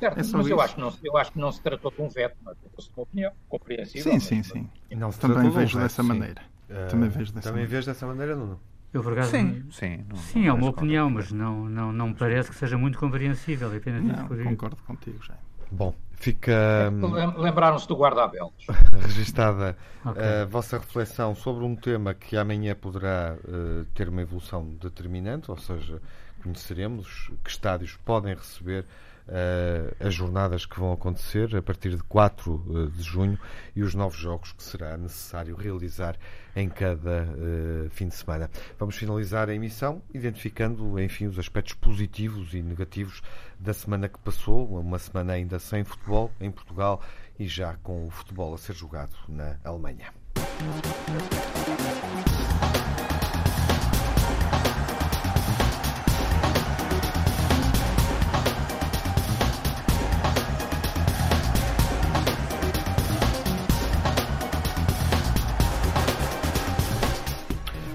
[0.03, 2.09] Certo, é mas eu acho, que não, eu acho que não se tratou de um
[2.09, 4.11] veto, mas é uma opinião compreensível.
[4.11, 4.69] Sim, sim, sim.
[4.91, 6.41] Não Também vejo um dessa maneira.
[6.69, 7.85] Uh, Também vejo dessa Também maneira.
[7.85, 8.59] dessa maneira, Nuno?
[8.93, 12.09] Eu, por acaso, sim, sim, não, sim não é uma opinião, mas não, não, não
[12.09, 13.73] me parece que seja muito compreensível.
[13.73, 15.35] É apenas não, concordo contigo, já.
[15.71, 16.91] Bom, fica.
[16.91, 18.53] Hum, lembraram-se do guarda-abelos.
[19.01, 19.75] registada
[20.05, 20.21] okay.
[20.21, 25.57] a vossa reflexão sobre um tema que amanhã poderá uh, ter uma evolução determinante, ou
[25.57, 25.99] seja,
[26.43, 28.85] conheceremos que estádios podem receber
[29.27, 33.39] uh, as jornadas que vão acontecer a partir de 4 eh, de junho
[33.75, 36.17] e os novos jogos que será necessário realizar
[36.55, 38.49] em cada uh, fim de semana.
[38.77, 43.21] Vamos finalizar a emissão identificando, enfim, os aspectos positivos e negativos
[43.59, 47.01] da semana que passou, uma semana ainda sem futebol em Portugal
[47.39, 50.13] e já com o futebol a ser jogado na Alemanha.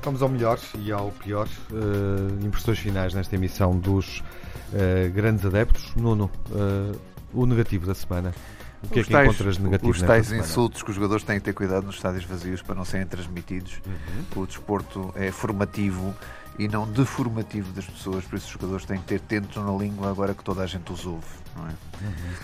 [0.09, 1.47] Vamos ao melhor e ao pior.
[1.71, 4.21] Uh, impressões finais nesta emissão dos
[4.73, 5.95] uh, grandes adeptos.
[5.95, 6.99] Nuno, uh,
[7.35, 8.35] o negativo da semana.
[8.83, 11.39] O que os é que tais, encontras negativo Os tais insultos que os jogadores têm
[11.39, 13.83] que ter cuidado nos estádios vazios para não serem transmitidos.
[13.87, 14.45] Uhum.
[14.45, 16.15] O desporto é formativo
[16.59, 20.09] e não deformativo das pessoas, por isso os jogadores têm que ter tento na língua
[20.09, 21.27] agora que toda a gente os ouve.
[21.55, 21.71] Não é?
[22.01, 22.35] Uhum.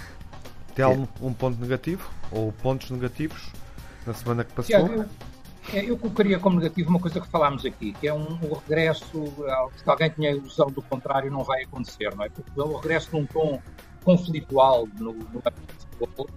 [0.75, 3.49] Telmo, um ponto negativo ou pontos negativos
[4.07, 4.87] na semana que passou?
[4.87, 5.07] É,
[5.73, 9.25] eu colocaria como negativo uma coisa que falámos aqui, que é um, o regresso,
[9.77, 12.29] se alguém tinha a ilusão do contrário, não vai acontecer, não é?
[12.29, 13.61] Porque o regresso num tom
[14.05, 16.29] conflitual no, futebol,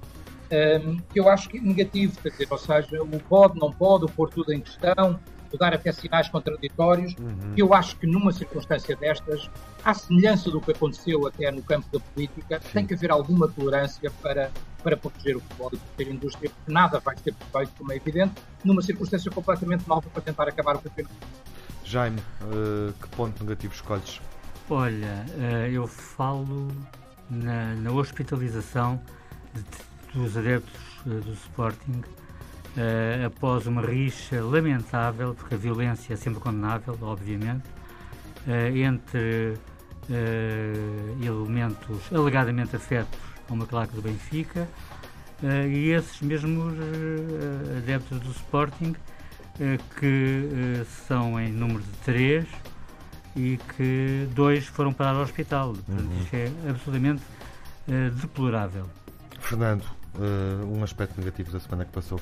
[0.51, 4.05] um, que eu acho que é negativo, quer dizer, ou seja, o pode, não pode,
[4.05, 5.19] o pôr tudo em questão,
[5.55, 7.15] dar até sinais contraditórios.
[7.19, 7.53] Uhum.
[7.55, 9.49] Eu acho que numa circunstância destas,
[9.83, 12.69] à semelhança do que aconteceu até no campo da política, Sim.
[12.73, 14.49] tem que haver alguma tolerância para,
[14.83, 17.95] para proteger o futebol e proteger a indústria, porque nada vai ser perfeito, como é
[17.95, 18.33] evidente,
[18.63, 21.15] numa circunstância completamente nova para tentar acabar o campeonato.
[21.83, 24.19] Jaime, uh, que ponto negativo escolhes?
[24.69, 26.67] Olha, uh, eu falo
[27.29, 28.99] na, na hospitalização
[29.53, 29.63] de,
[30.13, 32.01] dos adeptos uh, do Sporting
[32.77, 37.65] uh, após uma rixa lamentável, porque a violência é sempre condenável, obviamente,
[38.47, 39.57] uh, entre
[40.09, 43.19] uh, elementos alegadamente afetos
[43.49, 44.67] a uma claque do Benfica
[45.69, 46.73] e esses mesmos
[47.77, 48.95] adeptos do Sporting,
[49.97, 52.47] que são em número de três
[53.35, 55.73] e que dois foram parar ao hospital.
[55.73, 56.21] Portanto, uhum.
[56.23, 57.21] Isto é absolutamente
[58.19, 58.89] deplorável.
[59.39, 59.85] Fernando,
[60.75, 62.19] um aspecto negativo da semana que passou.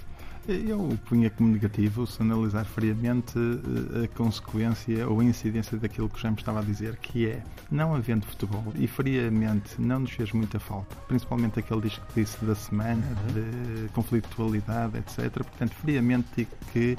[0.47, 6.21] Eu punha como negativo se analisar friamente eh, a consequência ou a incidência daquilo que
[6.21, 10.31] já me estava a dizer, que é, não havendo futebol, e friamente não nos fez
[10.33, 13.33] muita falta, principalmente aquele disco que disse da semana, uhum.
[13.33, 15.31] de conflitualidade, etc.
[15.31, 16.95] Portanto, friamente digo que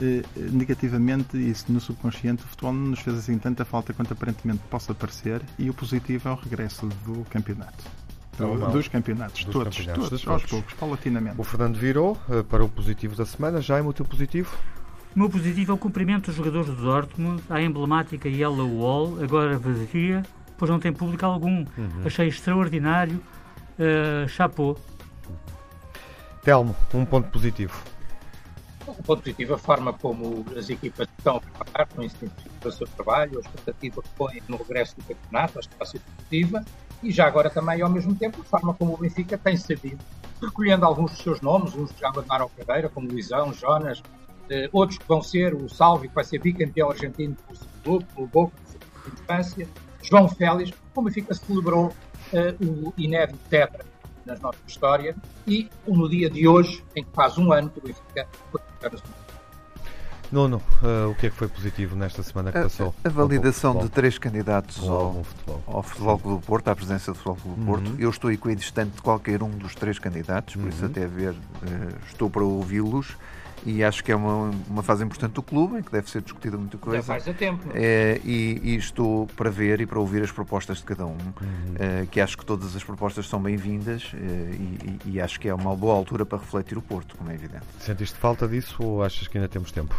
[0.00, 4.60] eh, negativamente isso no subconsciente o futebol não nos fez assim tanta falta quanto aparentemente
[4.70, 8.03] possa parecer e o positivo é o regresso do campeonato
[8.36, 11.40] do, dos campeonatos, dos todos, campeonatos, todos, todos, aos poucos, paulatinamente.
[11.40, 13.60] O Fernando virou uh, para o positivo da semana.
[13.60, 14.56] Já é o teu positivo?
[15.14, 19.56] O meu positivo é o cumprimento dos jogadores do Dortmund à emblemática Yellow Wall, agora
[19.58, 20.24] vazia,
[20.58, 21.64] pois não tem público algum.
[21.78, 22.02] Uhum.
[22.04, 23.20] Achei extraordinário.
[23.78, 24.78] Uh, chapou.
[26.42, 27.80] Telmo, um ponto positivo.
[28.86, 32.02] Um ponto positivo, a forma como as equipas estão a preparar, com
[32.68, 36.64] o seu trabalho, a expectativa que põem no regresso do campeonato, vai ser positiva
[37.04, 39.98] e já agora também, ao mesmo tempo, a forma como o Benfica tem sabido,
[40.40, 44.02] recolhendo alguns dos seus nomes, uns que já abandonaram a carreira, como Luizão, Jonas,
[44.48, 48.26] eh, outros que vão ser o Salvi, que vai ser bicampeão argentino pelo clube, pelo
[48.26, 48.52] Boca,
[49.04, 49.68] de infância,
[50.02, 51.92] João Félix, como o Benfica celebrou
[52.32, 53.84] eh, o inédito tetra
[54.24, 55.14] na nossa história
[55.46, 58.60] e no dia de hoje, em que faz um ano que o Benfica foi
[60.34, 62.92] Nuno, uh, o que é que foi positivo nesta semana que passou?
[63.04, 65.62] A, a validação de três candidatos ao, futebol.
[65.64, 67.90] ao Futebol Clube do Porto, à presença do Futebol Clube do Porto.
[67.90, 67.96] Uhum.
[68.00, 70.68] Eu estou equidistante de qualquer um dos três candidatos, por uhum.
[70.70, 71.36] isso até ver, uh,
[72.08, 73.16] estou para ouvi-los
[73.64, 76.58] e acho que é uma, uma fase importante do clube em que deve ser discutida
[76.58, 76.98] muita coisa.
[76.98, 77.68] Já faz a tempo.
[77.72, 81.74] É, e, e, estou para ver e para ouvir as propostas de cada um, uhum.
[81.78, 85.54] é, que acho que todas as propostas são bem-vindas é, e, e, acho que é
[85.54, 87.64] uma boa altura para refletir o Porto, como é evidente.
[87.78, 89.94] Sentiste falta disso ou achas que ainda temos tempo?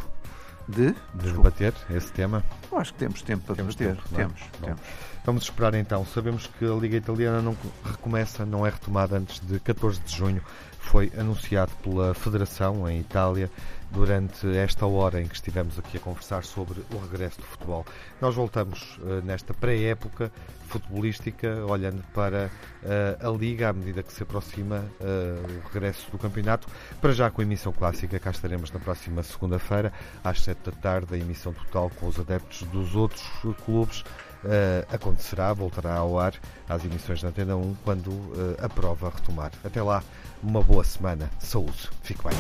[0.68, 0.96] De?
[1.14, 2.44] De debater esse tema?
[2.72, 4.02] Eu acho que temos tempo para temos debater.
[4.04, 4.24] Tempo, é?
[4.24, 4.82] temos, temos.
[5.26, 6.06] Vamos esperar então.
[6.06, 10.42] Sabemos que a Liga Italiana não recomeça, não é retomada antes de 14 de junho
[10.86, 13.50] foi anunciado pela Federação em Itália
[13.96, 17.86] durante esta hora em que estivemos aqui a conversar sobre o regresso do futebol.
[18.20, 20.30] Nós voltamos uh, nesta pré-época
[20.68, 22.52] futebolística, olhando para
[22.84, 26.68] uh, a Liga à medida que se aproxima uh, o regresso do campeonato.
[27.00, 31.16] Para já com a emissão clássica, cá estaremos na próxima segunda-feira, às 7 da tarde,
[31.16, 33.24] a emissão total com os adeptos dos outros
[33.64, 34.04] clubes.
[34.46, 36.36] Uh, acontecerá, voltará ao ar
[36.70, 39.52] às emissões da Antena 1 quando uh, a prova retomar.
[39.64, 40.04] Até lá,
[40.44, 41.32] uma boa semana.
[41.40, 41.90] Saúde.
[42.04, 42.38] Fique bem.